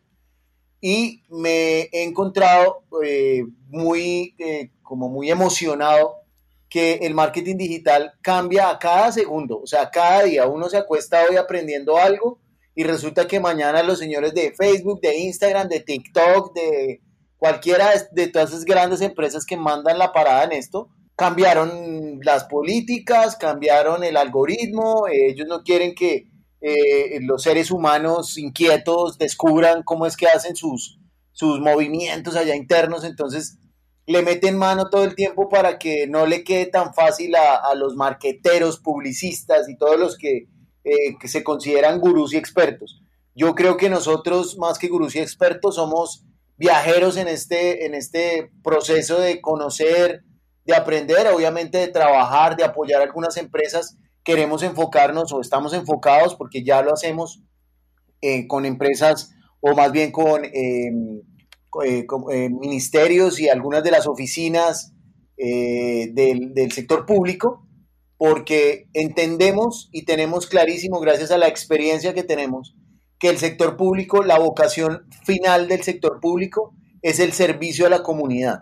y 0.81 1.23
me 1.29 1.89
he 1.91 2.03
encontrado 2.03 2.83
eh, 3.03 3.43
muy, 3.67 4.35
eh, 4.37 4.71
como 4.81 5.09
muy 5.09 5.29
emocionado 5.29 6.15
que 6.69 6.95
el 7.01 7.13
marketing 7.13 7.57
digital 7.57 8.13
cambia 8.21 8.69
a 8.69 8.79
cada 8.79 9.11
segundo, 9.11 9.59
o 9.59 9.67
sea, 9.67 9.89
cada 9.89 10.23
día 10.23 10.47
uno 10.47 10.69
se 10.69 10.77
acuesta 10.77 11.25
hoy 11.27 11.35
aprendiendo 11.35 11.97
algo 11.97 12.39
y 12.75 12.83
resulta 12.83 13.27
que 13.27 13.39
mañana 13.39 13.83
los 13.83 13.99
señores 13.99 14.33
de 14.33 14.53
Facebook, 14.53 15.01
de 15.01 15.17
Instagram, 15.17 15.67
de 15.67 15.81
TikTok, 15.81 16.53
de 16.53 17.01
cualquiera 17.37 17.91
de 18.11 18.27
todas 18.27 18.49
esas 18.49 18.65
grandes 18.65 19.01
empresas 19.01 19.45
que 19.45 19.57
mandan 19.57 19.97
la 19.97 20.13
parada 20.13 20.43
en 20.43 20.51
esto, 20.53 20.89
cambiaron 21.15 22.19
las 22.23 22.45
políticas, 22.45 23.35
cambiaron 23.35 24.03
el 24.03 24.15
algoritmo, 24.15 25.07
ellos 25.11 25.47
no 25.47 25.63
quieren 25.63 25.93
que 25.93 26.28
eh, 26.61 27.19
los 27.21 27.43
seres 27.43 27.71
humanos 27.71 28.37
inquietos 28.37 29.17
descubran 29.17 29.83
cómo 29.83 30.05
es 30.05 30.17
que 30.17 30.27
hacen 30.27 30.55
sus, 30.55 30.99
sus 31.31 31.59
movimientos 31.59 32.35
allá 32.35 32.55
internos, 32.55 33.03
entonces 33.03 33.57
le 34.05 34.23
meten 34.23 34.57
mano 34.57 34.89
todo 34.89 35.03
el 35.03 35.15
tiempo 35.15 35.49
para 35.49 35.77
que 35.77 36.07
no 36.07 36.25
le 36.25 36.43
quede 36.43 36.65
tan 36.65 36.93
fácil 36.93 37.35
a, 37.35 37.73
los 37.75 37.95
marqueteros, 37.95 38.79
publicistas 38.79 39.69
y 39.69 39.77
todos 39.77 39.99
los 39.99 40.17
que, 40.17 40.47
eh, 40.83 41.17
que, 41.19 41.27
se 41.27 41.43
consideran 41.43 41.99
gurús 41.99 42.33
y 42.33 42.37
expertos. 42.37 43.03
Yo 43.35 43.53
creo 43.53 43.77
que 43.77 43.87
nosotros, 43.89 44.57
más 44.57 44.79
que 44.79 44.87
gurús 44.87 45.15
y 45.15 45.19
expertos, 45.19 45.75
somos 45.75 46.25
viajeros 46.57 47.17
en 47.17 47.27
este, 47.27 47.85
en 47.85 47.93
este 47.93 48.51
proceso 48.63 49.19
de 49.19 49.39
conocer, 49.41 50.23
de 50.65 50.75
aprender, 50.75 51.27
obviamente 51.27 51.77
de 51.77 51.87
trabajar, 51.87 52.57
de 52.57 52.63
apoyar 52.63 53.01
algunas 53.01 53.37
empresas 53.37 53.95
queremos 54.29 54.61
enfocarnos 54.61 55.33
o 55.33 55.41
estamos 55.41 55.73
enfocados 55.73 56.35
porque 56.35 56.63
ya 56.63 56.83
lo 56.83 56.93
hacemos 56.93 57.41
eh, 58.21 58.45
con 58.45 58.67
empresas 58.67 59.31
o 59.59 59.73
más 59.73 59.91
bien 59.91 60.11
con, 60.11 60.45
em, 60.45 61.21
eh, 61.83 62.05
eh, 62.31 62.49
ministerios 62.51 63.39
y 63.39 63.49
algunas 63.49 63.83
de 63.83 63.89
las 63.89 64.05
oficinas 64.05 64.93
del, 65.35 66.53
del 66.53 66.71
sector 66.73 67.05
público, 67.05 67.65
porque 68.17 68.89
entendemos 68.93 69.89
y 69.93 70.03
tenemos 70.03 70.47
clarísimo, 70.47 70.99
gracias 70.99 71.31
a 71.31 71.37
la 71.37 71.47
experiencia 71.47 72.13
que 72.13 72.23
tenemos, 72.23 72.75
que 73.17 73.29
el 73.29 73.37
sector 73.37 73.77
público, 73.77 74.21
la 74.21 74.37
vocación 74.37 75.07
final 75.23 75.69
del 75.69 75.81
sector 75.81 76.19
público 76.19 76.75
es 77.01 77.19
el 77.19 77.31
servicio 77.31 77.87
a 77.87 77.89
la 77.89 78.03
comunidad. 78.03 78.59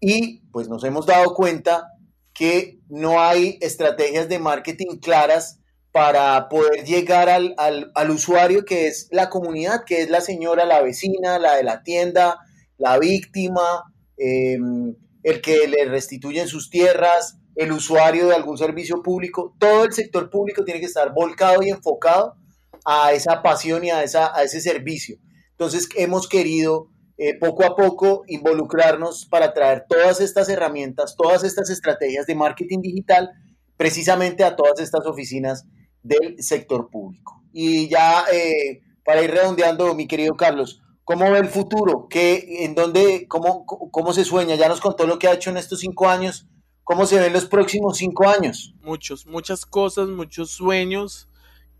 Y 0.00 0.40
pues 0.50 0.68
nos 0.68 0.82
hemos 0.84 1.06
dado 1.06 1.34
cuenta 1.34 1.97
que 2.38 2.78
no 2.88 3.20
hay 3.20 3.58
estrategias 3.60 4.28
de 4.28 4.38
marketing 4.38 4.98
claras 5.02 5.58
para 5.90 6.48
poder 6.48 6.84
llegar 6.84 7.28
al, 7.28 8.10
usuario 8.10 8.64
que 8.64 8.86
es 8.86 9.08
la 9.10 9.28
comunidad, 9.28 9.82
que 9.84 10.02
es 10.02 10.08
la 10.08 10.20
señora, 10.20 10.64
la 10.64 10.80
vecina, 10.80 11.40
la 11.40 11.56
de 11.56 11.64
la 11.64 11.82
tienda, 11.82 12.38
la 12.76 12.96
víctima, 13.00 13.92
em, 14.16 14.94
el 15.24 15.40
que 15.40 15.66
le 15.66 15.86
restituyen 15.86 16.46
sus 16.46 16.70
tierras, 16.70 17.38
el 17.56 17.72
usuario 17.72 18.28
de 18.28 18.36
algún 18.36 18.56
servicio 18.56 19.02
público. 19.02 19.56
Todo 19.58 19.86
el 19.86 19.92
sector 19.92 20.30
público 20.30 20.64
tiene 20.64 20.78
que 20.78 20.86
estar 20.86 21.12
volcado 21.12 21.64
y 21.64 21.70
enfocado 21.70 22.36
a 22.84 23.12
esa 23.12 23.42
pasión 23.42 23.84
y 23.84 23.90
a, 23.90 24.04
esa, 24.04 24.32
a 24.32 24.44
ese 24.44 24.60
servicio. 24.60 25.18
Entonces 25.50 25.88
hemos 25.96 26.28
querido 26.28 26.92
eh, 27.20 27.36
poco 27.36 27.64
a 27.64 27.74
poco 27.74 28.22
involucrarnos 28.28 29.26
para 29.26 29.52
traer 29.52 29.86
todas 29.88 30.20
estas 30.20 30.48
herramientas, 30.48 31.16
todas 31.16 31.42
estas 31.42 31.68
estrategias 31.68 32.26
de 32.26 32.36
marketing 32.36 32.80
digital 32.80 33.30
precisamente 33.76 34.44
a 34.44 34.54
todas 34.54 34.80
estas 34.80 35.04
oficinas 35.04 35.66
del 36.02 36.40
sector 36.42 36.90
público. 36.90 37.42
Y 37.52 37.88
ya 37.88 38.24
eh, 38.32 38.82
para 39.04 39.22
ir 39.22 39.32
redondeando, 39.32 39.94
mi 39.94 40.06
querido 40.06 40.36
Carlos, 40.36 40.80
¿cómo 41.02 41.30
ve 41.30 41.38
el 41.38 41.48
futuro? 41.48 42.06
¿Qué, 42.08 42.64
en 42.64 42.76
dónde, 42.76 43.26
cómo, 43.28 43.66
¿Cómo 43.66 44.12
se 44.12 44.24
sueña? 44.24 44.54
Ya 44.54 44.68
nos 44.68 44.80
contó 44.80 45.06
lo 45.06 45.18
que 45.18 45.26
ha 45.26 45.34
hecho 45.34 45.50
en 45.50 45.56
estos 45.56 45.80
cinco 45.80 46.08
años. 46.08 46.46
¿Cómo 46.84 47.04
se 47.04 47.18
ven 47.18 47.32
los 47.32 47.46
próximos 47.46 47.98
cinco 47.98 48.28
años? 48.28 48.74
Muchos, 48.80 49.26
muchas 49.26 49.66
cosas, 49.66 50.08
muchos 50.08 50.50
sueños 50.50 51.27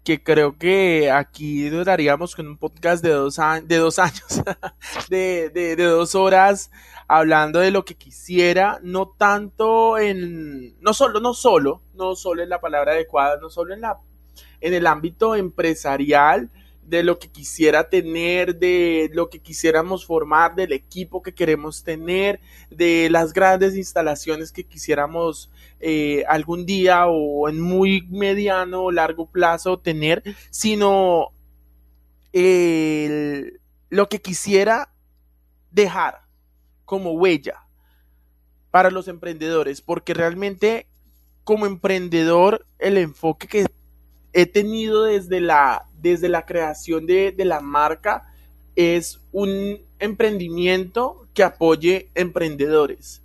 que 0.08 0.22
creo 0.22 0.56
que 0.56 1.10
aquí 1.10 1.68
duraríamos 1.68 2.34
con 2.34 2.46
un 2.46 2.56
podcast 2.56 3.04
de 3.04 3.10
dos, 3.10 3.38
de 3.64 3.76
dos 3.76 3.98
años, 3.98 4.42
de, 5.10 5.50
de, 5.50 5.76
dos 5.76 6.14
horas, 6.14 6.70
hablando 7.08 7.58
de 7.58 7.70
lo 7.70 7.84
que 7.84 7.94
quisiera, 7.94 8.80
no 8.82 9.08
tanto 9.08 9.98
en, 9.98 10.80
no 10.80 10.94
solo, 10.94 11.20
no 11.20 11.34
solo, 11.34 11.82
no 11.92 12.16
solo 12.16 12.42
en 12.42 12.48
la 12.48 12.58
palabra 12.58 12.92
adecuada, 12.92 13.38
no 13.38 13.50
solo 13.50 13.74
en 13.74 13.82
la, 13.82 13.98
en 14.62 14.72
el 14.72 14.86
ámbito 14.86 15.34
empresarial, 15.34 16.48
de 16.88 17.02
lo 17.02 17.18
que 17.18 17.28
quisiera 17.28 17.90
tener, 17.90 18.56
de 18.56 19.10
lo 19.12 19.28
que 19.28 19.40
quisiéramos 19.40 20.06
formar, 20.06 20.54
del 20.54 20.72
equipo 20.72 21.22
que 21.22 21.34
queremos 21.34 21.84
tener, 21.84 22.40
de 22.70 23.10
las 23.10 23.34
grandes 23.34 23.76
instalaciones 23.76 24.52
que 24.52 24.64
quisiéramos 24.64 25.50
eh, 25.80 26.24
algún 26.28 26.64
día 26.64 27.06
o 27.06 27.48
en 27.48 27.60
muy 27.60 28.06
mediano 28.08 28.84
o 28.84 28.90
largo 28.90 29.30
plazo 29.30 29.78
tener, 29.78 30.22
sino 30.50 31.32
lo 32.32 34.08
que 34.08 34.20
quisiera 34.20 34.92
dejar 35.70 36.22
como 36.84 37.12
huella 37.12 37.66
para 38.70 38.90
los 38.90 39.08
emprendedores, 39.08 39.82
porque 39.82 40.14
realmente 40.14 40.86
como 41.44 41.66
emprendedor 41.66 42.66
el 42.78 42.96
enfoque 42.96 43.48
que 43.48 43.66
he 44.32 44.46
tenido 44.46 45.04
desde 45.04 45.40
la, 45.40 45.87
desde 46.00 46.28
la 46.28 46.46
creación 46.46 47.06
de, 47.06 47.32
de 47.32 47.44
la 47.44 47.60
marca 47.60 48.32
es 48.76 49.20
un 49.32 49.80
emprendimiento 49.98 51.26
que 51.34 51.42
apoye 51.42 52.08
emprendedores. 52.14 53.22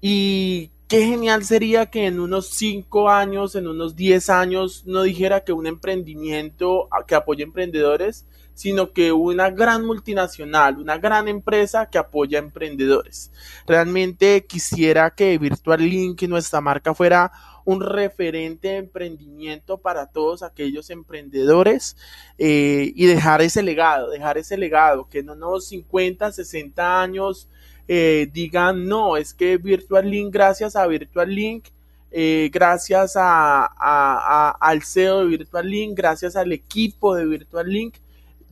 Y 0.00 0.70
qué 0.88 1.06
genial 1.06 1.44
sería 1.44 1.86
que 1.86 2.06
en 2.06 2.20
unos 2.20 2.48
5 2.48 3.08
años, 3.08 3.54
en 3.54 3.66
unos 3.66 3.96
10 3.96 4.30
años, 4.30 4.82
no 4.86 5.02
dijera 5.02 5.44
que 5.44 5.52
un 5.52 5.66
emprendimiento 5.66 6.88
que 7.06 7.14
apoye 7.14 7.42
emprendedores, 7.42 8.26
sino 8.54 8.92
que 8.92 9.12
una 9.12 9.50
gran 9.50 9.84
multinacional, 9.84 10.78
una 10.78 10.98
gran 10.98 11.28
empresa 11.28 11.88
que 11.88 11.98
apoya 11.98 12.38
emprendedores. 12.38 13.30
Realmente 13.66 14.44
quisiera 14.46 15.10
que 15.14 15.38
Virtual 15.38 15.80
Link, 15.80 16.22
nuestra 16.24 16.60
marca, 16.60 16.94
fuera 16.94 17.32
un 17.64 17.80
referente 17.80 18.68
de 18.68 18.76
emprendimiento 18.76 19.78
para 19.78 20.06
todos 20.06 20.42
aquellos 20.42 20.90
emprendedores 20.90 21.96
eh, 22.38 22.92
y 22.94 23.06
dejar 23.06 23.42
ese 23.42 23.62
legado, 23.62 24.10
dejar 24.10 24.38
ese 24.38 24.56
legado, 24.56 25.08
que 25.08 25.22
no 25.22 25.32
unos 25.32 25.66
50, 25.68 26.32
60 26.32 27.02
años 27.02 27.48
eh, 27.88 28.28
digan, 28.32 28.86
no, 28.86 29.16
es 29.16 29.34
que 29.34 29.56
Virtual 29.56 30.08
Link, 30.08 30.32
gracias 30.32 30.76
a 30.76 30.86
Virtual 30.86 31.28
Link, 31.28 31.66
eh, 32.10 32.50
gracias 32.52 33.14
a, 33.16 34.50
al 34.60 34.82
CEO 34.82 35.20
de 35.20 35.26
Virtual 35.26 35.68
Link, 35.68 35.96
gracias 35.96 36.36
al 36.36 36.52
equipo 36.52 37.14
de 37.14 37.26
Virtual 37.26 37.68
Link, 37.68 37.94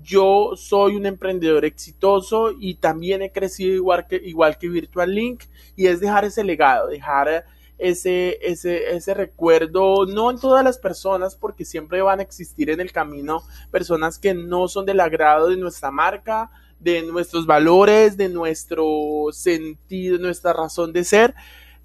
yo 0.03 0.53
soy 0.57 0.97
un 0.97 1.07
emprendedor 1.07 1.65
exitoso 1.65 2.53
y 2.59 2.75
también 2.75 3.23
he 3.23 3.31
crecido 3.31 3.75
igual 3.75 4.07
que, 4.07 4.17
igual 4.17 4.59
que 4.59 4.69
Virtual 4.69 5.15
Link 5.15 5.45
y 5.77 5.87
es 5.87 6.01
dejar 6.01 6.25
ese 6.25 6.43
legado, 6.43 6.89
dejar 6.89 7.45
ese, 7.81 8.39
ese, 8.43 8.95
ese 8.95 9.15
recuerdo, 9.15 10.07
no 10.07 10.31
en 10.31 10.39
todas 10.39 10.63
las 10.63 10.79
personas, 10.79 11.35
porque 11.35 11.65
siempre 11.65 12.03
van 12.03 12.21
a 12.21 12.23
existir 12.23 12.71
en 12.71 12.81
el 12.81 12.93
camino 12.93 13.43
personas 13.71 14.19
que 14.19 14.35
no 14.35 14.69
son 14.69 14.87
del 14.87 15.01
agrado 15.01 15.49
de 15.49 15.57
nuestra 15.57 15.91
marca, 15.91 16.51
de 16.79 17.03
nuestros 17.03 17.47
valores, 17.47 18.17
de 18.17 18.29
nuestro 18.29 19.29
sentido, 19.33 20.19
nuestra 20.19 20.53
razón 20.53 20.93
de 20.93 21.05
ser, 21.05 21.35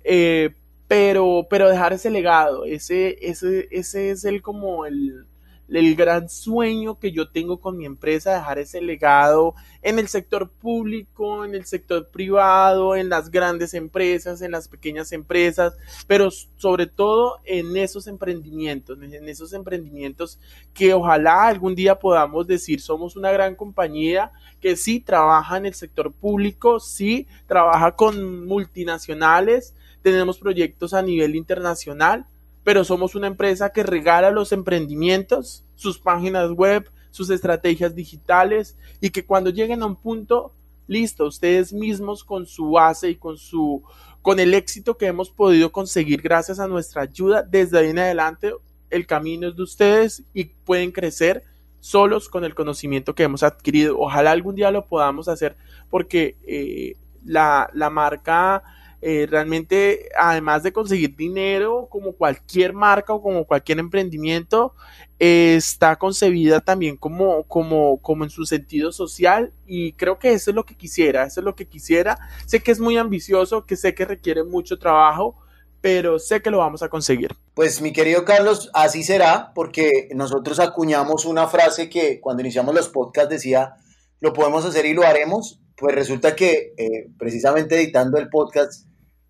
eh, 0.04 0.54
pero, 0.88 1.48
pero 1.50 1.70
dejar 1.70 1.94
ese 1.94 2.10
legado, 2.10 2.66
ese, 2.66 3.18
ese, 3.22 3.68
ese 3.72 4.12
es 4.12 4.24
el 4.26 4.42
como 4.42 4.86
el, 4.86 5.26
el 5.70 5.96
gran 5.96 6.30
sueño 6.30 7.00
que 7.00 7.12
yo 7.12 7.30
tengo 7.30 7.60
con 7.60 7.78
mi 7.78 7.86
empresa, 7.86 8.34
dejar 8.34 8.60
ese 8.60 8.82
legado 8.82 9.56
en 9.82 10.00
el 10.00 10.08
sector 10.08 10.50
público, 10.50 11.46
en 11.46 11.56
el 11.56 11.66
sector 11.66 12.10
privado, 12.10 12.96
en 12.96 13.10
las 13.10 13.30
grandes 13.30 13.74
empresas, 13.74 14.42
en 14.42 14.52
las 14.52 14.68
pequeñas 14.68 15.12
empresas, 15.12 15.76
pero 16.08 16.30
sobre 16.32 16.88
todo 16.88 17.40
en 17.46 17.76
esos 17.78 18.08
emprendimientos, 18.08 19.02
en 19.02 19.30
esos 19.30 19.54
emprendimientos 19.54 20.40
que 20.74 20.94
ojalá 20.94 21.48
algún 21.48 21.76
día 21.76 22.00
podamos 22.00 22.48
decir 22.48 22.82
somos 22.82 23.16
una 23.16 23.32
gran 23.32 23.56
compañía 23.56 24.32
que 24.62 24.76
sí 24.76 25.00
trabaja 25.00 25.58
en 25.58 25.66
el 25.66 25.74
sector 25.74 26.12
público, 26.12 26.80
sí 26.80 27.28
trabaja 27.48 27.96
con 27.96 28.46
multinacionales, 28.46 29.76
tenemos 30.02 30.38
proyectos 30.38 30.94
a 30.94 31.02
nivel 31.02 31.36
internacional, 31.36 32.26
pero 32.66 32.84
somos 32.84 33.14
una 33.14 33.28
empresa 33.28 33.70
que 33.70 33.84
regala 33.84 34.32
los 34.32 34.52
emprendimientos, 34.52 35.64
sus 35.76 36.00
páginas 36.00 36.50
web, 36.50 36.90
sus 37.12 37.30
estrategias 37.30 37.94
digitales 37.94 38.76
y 39.00 39.12
que 39.12 39.24
cuando 39.24 39.52
lleguen 39.52 39.84
a 39.84 39.86
un 39.86 39.96
punto, 39.96 40.52
listo, 40.88 41.28
ustedes 41.28 41.72
mismos 41.72 42.24
con 42.24 42.48
su 42.48 42.72
base 42.72 43.12
y 43.12 43.16
con 43.16 43.38
su 43.38 43.84
con 44.24 44.40
el 44.40 44.56
éxito 44.56 44.98
que 44.98 45.06
hemos 45.06 45.30
podido 45.30 45.72
conseguir 45.72 46.24
gracias 46.24 46.60
a 46.60 46.68
nuestra 46.68 47.04
ayuda, 47.04 47.44
desde 47.44 47.78
ahí 47.78 47.92
en 47.92 48.00
adelante 48.00 48.52
el 48.90 49.06
camino 49.06 49.50
es 49.50 49.56
de 49.56 49.62
ustedes 49.62 50.24
y 50.34 50.46
pueden 50.46 50.92
crecer 50.92 51.44
solos 51.80 52.30
con 52.30 52.44
el 52.44 52.56
conocimiento 52.56 53.14
que 53.14 53.22
hemos 53.22 53.44
adquirido. 53.44 54.00
Ojalá 54.00 54.32
algún 54.32 54.56
día 54.56 54.72
lo 54.72 54.88
podamos 54.88 55.28
hacer 55.28 55.56
porque 55.92 56.36
eh, 56.48 56.96
la, 57.24 57.70
la 57.74 57.92
marca 57.92 58.64
eh, 59.08 59.28
realmente, 59.30 60.10
además 60.18 60.64
de 60.64 60.74
conseguir 60.74 61.16
dinero, 61.16 61.88
como 61.92 62.14
cualquier 62.14 62.74
marca 62.74 63.14
o 63.14 63.22
como 63.22 63.46
cualquier 63.46 63.78
emprendimiento, 63.78 64.74
está 65.20 65.96
concebida 65.98 66.60
también 66.60 66.98
como, 66.98 67.44
como, 67.44 68.02
como 68.02 68.24
en 68.24 68.32
su 68.32 68.48
sentido 68.48 68.92
social 68.92 69.54
y 69.68 69.94
creo 69.94 70.18
que 70.18 70.34
eso 70.34 70.50
es 70.50 70.56
lo 70.56 70.66
que 70.66 70.74
quisiera, 70.74 71.24
eso 71.24 71.40
es 71.40 71.44
lo 71.44 71.56
que 71.56 71.68
quisiera. 71.68 72.18
Sé 72.48 72.62
que 72.62 72.72
es 72.72 72.80
muy 72.80 72.98
ambicioso, 72.98 73.68
que 73.68 73.76
sé 73.76 73.94
que 73.94 74.06
requiere 74.06 74.44
mucho 74.44 74.80
trabajo, 74.80 75.36
pero 75.82 76.18
sé 76.18 76.42
que 76.42 76.50
lo 76.50 76.58
vamos 76.58 76.82
a 76.82 76.90
conseguir. 76.90 77.36
Pues 77.54 77.84
mi 77.84 77.94
querido 77.94 78.26
Carlos, 78.26 78.72
así 78.74 79.04
será, 79.04 79.52
porque 79.54 80.10
nosotros 80.16 80.60
acuñamos 80.60 81.26
una 81.26 81.46
frase 81.46 81.92
que 81.92 82.20
cuando 82.20 82.42
iniciamos 82.42 82.74
los 82.74 82.90
podcasts 82.90 83.30
decía, 83.30 83.76
lo 84.20 84.34
podemos 84.34 84.66
hacer 84.66 84.88
y 84.88 84.96
lo 84.96 85.04
haremos. 85.04 85.62
Pues 85.78 85.94
resulta 85.94 86.36
que 86.36 86.74
eh, 86.76 87.12
precisamente 87.20 87.76
editando 87.76 88.18
el 88.18 88.30
podcast 88.30 88.88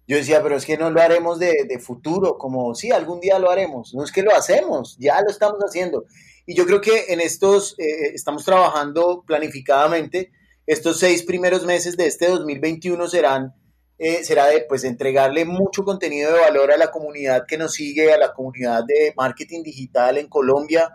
yo 0.08 0.18
decía, 0.18 0.44
pero 0.44 0.56
es 0.56 0.66
que 0.66 0.78
no 0.78 0.92
lo 0.92 1.02
haremos 1.02 1.40
de, 1.40 1.80
futuro, 1.80 2.38
como 2.38 2.76
sí, 2.76 2.92
algún 2.92 3.20
día 3.20 3.40
lo 3.40 3.50
haremos. 3.50 3.94
No 3.94 4.04
es 4.04 4.12
que 4.12 4.22
lo 4.22 4.36
hacemos, 4.36 4.98
ya 5.00 5.20
lo 5.22 5.30
estamos 5.30 5.60
haciendo. 5.62 6.06
Y 6.46 6.54
yo 6.54 6.66
creo 6.66 6.80
que 6.80 7.06
en 7.10 7.22
estos, 7.22 7.76
eh, 7.80 8.12
estamos 8.14 8.46
trabajando 8.46 9.24
planificadamente. 9.26 10.32
Estos 10.68 11.00
seis 11.00 11.24
primeros 11.24 11.66
meses 11.66 11.98
de 11.98 12.06
este 12.06 12.28
2021 12.28 13.08
serán, 13.08 13.56
eh, 13.98 14.24
será 14.24 14.48
de 14.48 14.62
pues, 14.70 14.84
entregarle 14.84 15.44
mucho 15.44 15.84
contenido 15.84 16.34
de 16.34 16.40
valor 16.40 16.72
a 16.72 16.78
la 16.78 16.92
comunidad 16.92 17.46
que 17.48 17.58
nos 17.58 17.74
sigue, 17.74 18.14
a 18.14 18.18
la 18.18 18.34
comunidad 18.34 18.84
de 18.86 19.12
marketing 19.18 19.64
digital 19.64 20.20
en 20.20 20.28
Colombia. 20.28 20.90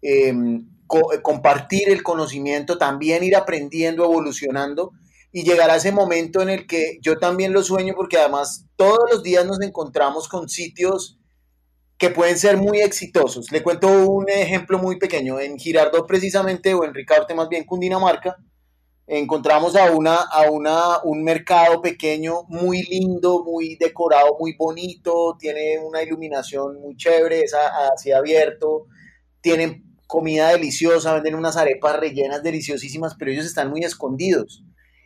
Em, 0.00 0.68
compartir 1.22 1.88
el 1.88 2.02
conocimiento, 2.02 2.76
también 2.76 3.24
ir 3.24 3.34
aprendiendo, 3.34 4.04
evolucionando 4.04 4.92
y 5.32 5.44
llegará 5.44 5.76
ese 5.76 5.92
momento 5.92 6.42
en 6.42 6.50
el 6.50 6.66
que 6.66 6.98
yo 7.00 7.16
también 7.16 7.54
lo 7.54 7.62
sueño 7.62 7.94
porque 7.96 8.18
además 8.18 8.66
todos 8.76 9.00
los 9.10 9.22
días 9.22 9.46
nos 9.46 9.60
encontramos 9.62 10.28
con 10.28 10.48
sitios 10.48 11.18
que 11.96 12.10
pueden 12.10 12.38
ser 12.38 12.58
muy 12.58 12.80
exitosos. 12.80 13.50
Le 13.50 13.62
cuento 13.62 13.88
un 13.88 14.28
ejemplo 14.28 14.78
muy 14.78 14.98
pequeño. 14.98 15.40
En 15.40 15.58
Girardot 15.58 16.06
precisamente, 16.06 16.74
o 16.74 16.84
en 16.84 16.92
Ricaurte 16.92 17.34
más 17.34 17.48
bien, 17.48 17.64
Cundinamarca, 17.64 18.36
encontramos 19.06 19.74
a, 19.74 19.90
una, 19.90 20.16
a 20.16 20.50
una, 20.50 21.02
un 21.04 21.24
mercado 21.24 21.80
pequeño 21.80 22.42
muy 22.48 22.82
lindo, 22.82 23.42
muy 23.44 23.76
decorado, 23.76 24.36
muy 24.38 24.54
bonito, 24.58 25.36
tiene 25.38 25.78
una 25.78 26.02
iluminación 26.02 26.80
muy 26.80 26.96
chévere, 26.96 27.40
es 27.40 27.54
así 27.94 28.12
abierto, 28.12 28.86
tienen 29.40 29.96
comida 30.06 30.50
deliciosa, 30.50 31.14
venden 31.14 31.36
unas 31.36 31.56
arepas 31.56 31.98
rellenas 31.98 32.42
deliciosísimas, 32.42 33.14
pero 33.18 33.30
ellos 33.30 33.46
están 33.46 33.70
muy 33.70 33.80
escondidos 33.80 34.62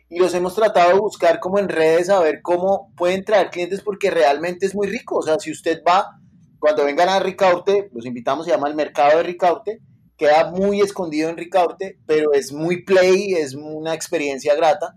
y 0.09 0.19
los 0.19 0.33
hemos 0.33 0.55
tratado 0.55 0.93
de 0.93 0.99
buscar 0.99 1.39
como 1.39 1.59
en 1.59 1.67
redes 1.67 2.09
a 2.09 2.19
ver 2.19 2.41
cómo 2.41 2.93
pueden 2.95 3.25
traer 3.25 3.49
clientes 3.49 3.81
porque 3.81 4.09
realmente 4.09 4.65
es 4.65 4.73
muy 4.73 4.87
rico. 4.87 5.17
O 5.17 5.21
sea, 5.21 5.37
si 5.39 5.51
usted 5.51 5.81
va, 5.85 6.19
cuando 6.59 6.85
vengan 6.85 7.09
a 7.09 7.19
Ricaurte, 7.19 7.89
los 7.93 8.05
invitamos, 8.05 8.45
se 8.45 8.51
llama 8.51 8.69
el 8.69 8.75
mercado 8.75 9.17
de 9.17 9.23
Ricaurte, 9.23 9.81
queda 10.15 10.49
muy 10.49 10.81
escondido 10.81 11.29
en 11.29 11.37
Ricaurte, 11.37 11.99
pero 12.05 12.33
es 12.33 12.53
muy 12.53 12.83
play, 12.83 13.33
es 13.33 13.53
una 13.53 13.93
experiencia 13.93 14.55
grata. 14.55 14.95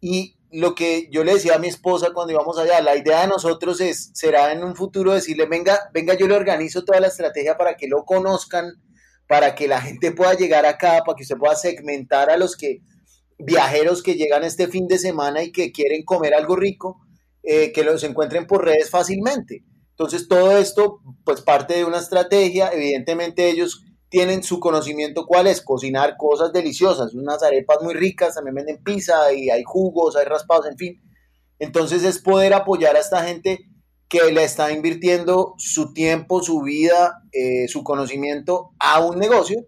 Y 0.00 0.36
lo 0.52 0.76
que 0.76 1.08
yo 1.10 1.24
le 1.24 1.34
decía 1.34 1.56
a 1.56 1.58
mi 1.58 1.66
esposa 1.66 2.12
cuando 2.14 2.32
íbamos 2.32 2.56
allá, 2.56 2.80
la 2.80 2.96
idea 2.96 3.22
de 3.22 3.26
nosotros 3.26 3.80
es, 3.80 4.10
será 4.14 4.52
en 4.52 4.62
un 4.62 4.76
futuro 4.76 5.12
decirle, 5.12 5.46
venga, 5.46 5.90
venga, 5.92 6.14
yo 6.14 6.28
le 6.28 6.36
organizo 6.36 6.84
toda 6.84 7.00
la 7.00 7.08
estrategia 7.08 7.56
para 7.56 7.74
que 7.76 7.88
lo 7.88 8.04
conozcan, 8.04 8.72
para 9.26 9.56
que 9.56 9.66
la 9.66 9.80
gente 9.80 10.12
pueda 10.12 10.34
llegar 10.34 10.64
acá, 10.64 11.02
para 11.04 11.16
que 11.16 11.24
usted 11.24 11.36
pueda 11.36 11.56
segmentar 11.56 12.30
a 12.30 12.36
los 12.36 12.56
que 12.56 12.82
viajeros 13.38 14.02
que 14.02 14.14
llegan 14.14 14.44
este 14.44 14.68
fin 14.68 14.86
de 14.86 14.98
semana 14.98 15.42
y 15.42 15.52
que 15.52 15.72
quieren 15.72 16.04
comer 16.04 16.34
algo 16.34 16.56
rico, 16.56 17.00
eh, 17.42 17.72
que 17.72 17.84
los 17.84 18.04
encuentren 18.04 18.46
por 18.46 18.64
redes 18.64 18.90
fácilmente. 18.90 19.64
Entonces 19.90 20.28
todo 20.28 20.56
esto, 20.56 21.00
pues 21.24 21.40
parte 21.40 21.74
de 21.74 21.84
una 21.84 21.98
estrategia, 21.98 22.70
evidentemente 22.72 23.48
ellos 23.48 23.84
tienen 24.08 24.42
su 24.42 24.60
conocimiento 24.60 25.26
cuál 25.26 25.46
es, 25.46 25.60
cocinar 25.60 26.16
cosas 26.16 26.52
deliciosas, 26.52 27.14
unas 27.14 27.42
arepas 27.42 27.78
muy 27.82 27.94
ricas, 27.94 28.34
también 28.34 28.54
venden 28.54 28.82
pizza 28.82 29.32
y 29.32 29.50
hay 29.50 29.62
jugos, 29.64 30.16
hay 30.16 30.24
raspados, 30.24 30.66
en 30.66 30.78
fin. 30.78 31.02
Entonces 31.58 32.04
es 32.04 32.20
poder 32.20 32.54
apoyar 32.54 32.96
a 32.96 33.00
esta 33.00 33.24
gente 33.24 33.68
que 34.08 34.30
le 34.32 34.44
está 34.44 34.70
invirtiendo 34.72 35.54
su 35.58 35.92
tiempo, 35.92 36.42
su 36.42 36.62
vida, 36.62 37.22
eh, 37.32 37.66
su 37.68 37.82
conocimiento 37.82 38.70
a 38.78 39.04
un 39.04 39.18
negocio 39.18 39.64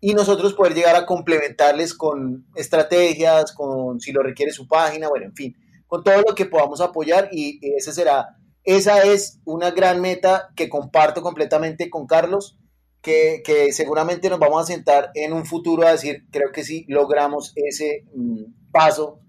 y 0.00 0.14
nosotros 0.14 0.54
poder 0.54 0.74
llegar 0.74 0.96
a 0.96 1.06
complementarles 1.06 1.94
con 1.94 2.46
estrategias, 2.54 3.52
con 3.52 4.00
si 4.00 4.12
lo 4.12 4.22
requiere 4.22 4.52
su 4.52 4.68
página, 4.68 5.08
bueno, 5.08 5.26
en 5.26 5.34
fin, 5.34 5.56
con 5.86 6.04
todo 6.04 6.22
lo 6.26 6.34
que 6.34 6.46
podamos 6.46 6.80
apoyar 6.80 7.28
y 7.32 7.58
ese 7.76 7.92
será, 7.92 8.36
esa 8.62 9.02
es 9.02 9.40
una 9.44 9.70
gran 9.70 10.00
meta 10.00 10.50
que 10.54 10.68
comparto 10.68 11.22
completamente 11.22 11.90
con 11.90 12.06
Carlos, 12.06 12.58
que, 13.00 13.42
que 13.44 13.72
seguramente 13.72 14.28
nos 14.28 14.38
vamos 14.38 14.62
a 14.62 14.66
sentar 14.66 15.10
en 15.14 15.32
un 15.32 15.46
futuro 15.46 15.86
a 15.86 15.92
decir, 15.92 16.24
creo 16.30 16.52
que 16.52 16.64
sí 16.64 16.84
logramos 16.88 17.52
ese 17.56 18.04
mm, 18.14 18.70
paso 18.70 19.20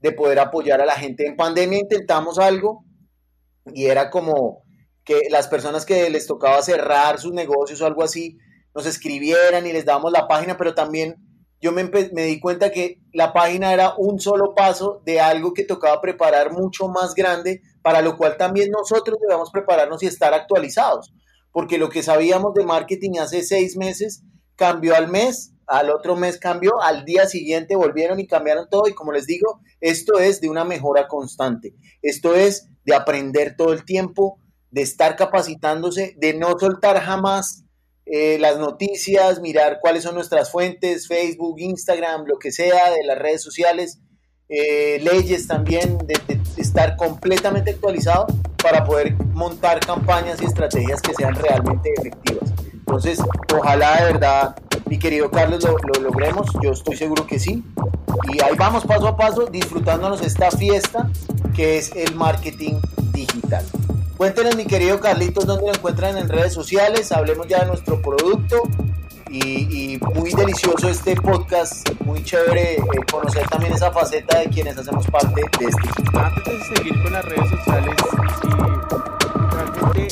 de 0.00 0.12
poder 0.12 0.38
apoyar 0.40 0.80
a 0.80 0.86
la 0.86 0.94
gente. 0.94 1.26
En 1.26 1.36
pandemia 1.36 1.78
intentamos 1.78 2.38
algo 2.38 2.84
y 3.72 3.86
era 3.86 4.10
como 4.10 4.64
que 5.04 5.22
las 5.30 5.48
personas 5.48 5.86
que 5.86 6.10
les 6.10 6.26
tocaba 6.26 6.62
cerrar 6.62 7.18
sus 7.18 7.32
negocios 7.32 7.80
o 7.80 7.86
algo 7.86 8.02
así, 8.02 8.38
nos 8.74 8.86
escribieran 8.86 9.66
y 9.66 9.72
les 9.72 9.84
dábamos 9.84 10.12
la 10.12 10.26
página, 10.26 10.56
pero 10.56 10.74
también 10.74 11.16
yo 11.60 11.70
me, 11.70 11.84
me, 11.84 12.24
di 12.24 12.40
cuenta 12.40 12.72
que 12.72 12.98
la 13.12 13.32
página 13.32 13.72
era 13.72 13.94
un 13.96 14.18
solo 14.18 14.54
paso 14.54 15.00
de 15.04 15.20
algo 15.20 15.54
que 15.54 15.64
tocaba 15.64 16.00
preparar 16.00 16.52
mucho 16.52 16.88
más 16.88 17.14
grande, 17.14 17.62
para 17.82 18.02
lo 18.02 18.16
cual 18.16 18.36
también 18.36 18.70
nosotros 18.70 19.18
debemos 19.20 19.50
prepararnos 19.50 20.02
y 20.02 20.06
estar 20.06 20.34
actualizados, 20.34 21.14
porque 21.52 21.78
lo 21.78 21.88
que 21.88 22.02
sabíamos 22.02 22.54
de 22.54 22.64
marketing 22.64 23.18
hace 23.20 23.42
seis 23.42 23.76
meses 23.76 24.24
cambió 24.56 24.96
al 24.96 25.08
mes, 25.08 25.52
al 25.66 25.90
otro 25.90 26.16
mes 26.16 26.38
cambió, 26.38 26.82
al 26.82 27.04
día 27.04 27.26
siguiente 27.26 27.76
volvieron 27.76 28.18
y 28.18 28.26
cambiaron 28.26 28.68
todo, 28.68 28.88
y 28.88 28.94
como 28.94 29.12
les 29.12 29.26
digo, 29.26 29.60
esto 29.80 30.18
es 30.18 30.40
de 30.40 30.48
una 30.48 30.64
mejora 30.64 31.06
constante, 31.06 31.74
esto 32.02 32.34
es 32.34 32.68
de 32.84 32.94
aprender 32.94 33.54
todo 33.56 33.72
el 33.72 33.84
tiempo, 33.84 34.40
de 34.72 34.82
estar 34.82 35.14
capacitándose, 35.14 36.16
de 36.18 36.34
no 36.34 36.58
soltar 36.58 36.98
jamás 36.98 37.64
eh, 38.06 38.38
las 38.38 38.58
noticias, 38.58 39.40
mirar 39.40 39.78
cuáles 39.80 40.02
son 40.02 40.14
nuestras 40.14 40.50
fuentes, 40.50 41.06
Facebook, 41.06 41.56
Instagram, 41.58 42.24
lo 42.26 42.38
que 42.38 42.50
sea, 42.50 42.90
de 42.90 43.04
las 43.04 43.18
redes 43.18 43.42
sociales, 43.42 44.00
eh, 44.48 44.98
leyes 45.02 45.46
también, 45.46 45.98
de, 45.98 46.14
estar 46.56 46.96
completamente 46.96 47.70
actualizado 47.70 48.26
para 48.62 48.84
poder 48.84 49.14
montar 49.32 49.80
campañas 49.80 50.42
y 50.42 50.44
estrategias 50.44 51.00
que 51.00 51.14
sean 51.14 51.34
realmente 51.34 51.90
efectivas. 51.96 52.52
Entonces, 52.72 53.20
ojalá 53.56 54.04
de 54.04 54.12
verdad, 54.12 54.56
mi 54.86 54.98
querido 54.98 55.30
Carlos, 55.30 55.64
lo, 55.64 55.76
lo 55.78 56.02
logremos, 56.02 56.46
yo 56.62 56.72
estoy 56.72 56.96
seguro 56.96 57.26
que 57.26 57.38
sí. 57.38 57.64
Y 58.32 58.42
ahí 58.42 58.54
vamos 58.58 58.84
paso 58.84 59.08
a 59.08 59.16
paso 59.16 59.46
disfrutándonos 59.46 60.20
esta 60.20 60.50
fiesta 60.50 61.10
que 61.54 61.78
es 61.78 61.92
el 61.94 62.14
marketing 62.14 62.74
digital. 63.12 63.64
Cuéntenos, 64.22 64.54
mi 64.54 64.66
querido 64.66 65.00
Carlitos, 65.00 65.46
dónde 65.46 65.66
lo 65.66 65.74
encuentran 65.74 66.16
en 66.16 66.28
redes 66.28 66.54
sociales. 66.54 67.10
Hablemos 67.10 67.48
ya 67.48 67.58
de 67.58 67.66
nuestro 67.66 68.00
producto. 68.00 68.62
Y, 69.28 69.98
muy 70.14 70.30
delicioso 70.30 70.88
este 70.88 71.16
podcast, 71.16 71.90
muy 72.04 72.22
chévere 72.22 72.74
eh, 72.74 72.82
conocer 73.10 73.48
también 73.48 73.72
esa 73.72 73.90
faceta 73.90 74.38
de 74.38 74.48
quienes 74.48 74.78
hacemos 74.78 75.08
parte 75.08 75.42
de 75.58 75.64
este. 75.66 76.16
Antes 76.16 76.44
de 76.44 76.76
seguir 76.76 77.02
con 77.02 77.12
las 77.12 77.24
redes 77.24 77.50
sociales, 77.50 77.96
realmente 79.50 80.08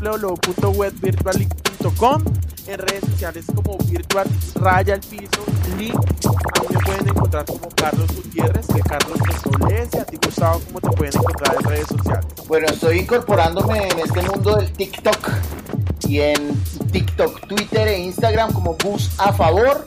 web 0.00 0.20
www.webvirtualic.com 0.20 2.22
en 2.66 2.78
redes 2.78 3.04
sociales 3.10 3.44
como 3.54 3.78
virtual 3.78 4.26
raya 4.56 4.94
al 4.94 5.00
piso 5.00 5.44
link 5.78 5.94
a 5.94 6.60
mí 6.60 6.66
me 6.70 6.78
pueden 6.78 7.08
encontrar 7.08 7.44
como 7.46 7.68
Carlos 7.70 8.06
Gutiérrez 8.14 8.66
que 8.66 8.80
Carlos 8.80 9.18
Solés 9.42 9.88
y 9.92 9.98
a 9.98 10.04
ti 10.04 10.18
Gustavo 10.24 10.60
cómo 10.66 10.80
te 10.80 10.90
pueden 10.96 11.16
encontrar 11.16 11.56
en 11.56 11.64
redes 11.64 11.88
sociales 11.88 12.26
Bueno, 12.46 12.66
estoy 12.68 12.98
incorporándome 12.98 13.88
en 13.88 13.98
este 13.98 14.22
mundo 14.22 14.56
del 14.56 14.70
TikTok 14.72 15.30
y 16.08 16.20
en 16.20 16.62
TikTok, 16.92 17.46
Twitter 17.46 17.88
e 17.88 17.98
Instagram 17.98 18.52
como 18.52 18.76
Gus 18.82 19.10
a 19.18 19.32
favor, 19.32 19.84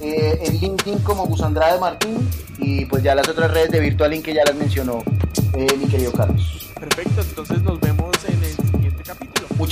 eh, 0.00 0.40
en 0.42 0.58
LinkedIn 0.58 1.00
como 1.00 1.26
Gus 1.26 1.42
Andrade 1.42 1.78
Martín 1.78 2.28
y 2.58 2.86
pues 2.86 3.02
ya 3.02 3.14
las 3.14 3.28
otras 3.28 3.52
redes 3.52 3.70
de 3.70 3.80
Virtualink 3.80 4.24
que 4.24 4.34
ya 4.34 4.44
las 4.44 4.56
mencionó 4.56 5.02
eh, 5.54 5.66
mi 5.78 5.86
querido 5.86 6.12
Carlos. 6.12 6.70
perfecto 6.80 7.20
entonces 7.20 7.62
nos 7.62 7.78
vemos 7.80 8.01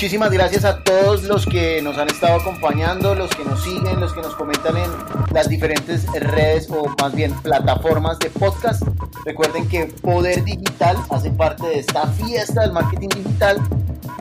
Muchísimas 0.00 0.30
gracias 0.30 0.64
a 0.64 0.82
todos 0.82 1.24
los 1.24 1.44
que 1.44 1.82
nos 1.82 1.98
han 1.98 2.08
estado 2.08 2.40
acompañando, 2.40 3.14
los 3.14 3.28
que 3.28 3.44
nos 3.44 3.62
siguen, 3.62 4.00
los 4.00 4.14
que 4.14 4.22
nos 4.22 4.34
comentan 4.34 4.74
en 4.78 4.90
las 5.30 5.46
diferentes 5.46 6.06
redes 6.06 6.70
o 6.70 6.86
más 6.98 7.14
bien 7.14 7.34
plataformas 7.42 8.18
de 8.18 8.30
podcast. 8.30 8.82
Recuerden 9.26 9.68
que 9.68 9.92
Poder 10.00 10.42
Digital 10.42 10.96
hace 11.10 11.30
parte 11.30 11.66
de 11.66 11.80
esta 11.80 12.06
fiesta 12.06 12.62
del 12.62 12.72
marketing 12.72 13.10
digital 13.10 13.60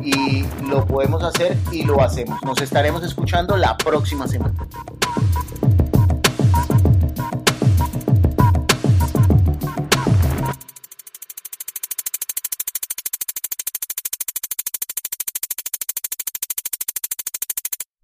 y 0.02 0.44
lo 0.70 0.86
podemos 0.86 1.24
hacer 1.24 1.58
y 1.72 1.84
lo 1.84 2.02
hacemos. 2.02 2.38
Nos 2.44 2.60
estaremos 2.60 3.02
escuchando 3.06 3.56
la 3.56 3.78
próxima 3.78 4.28
semana. 4.28 4.56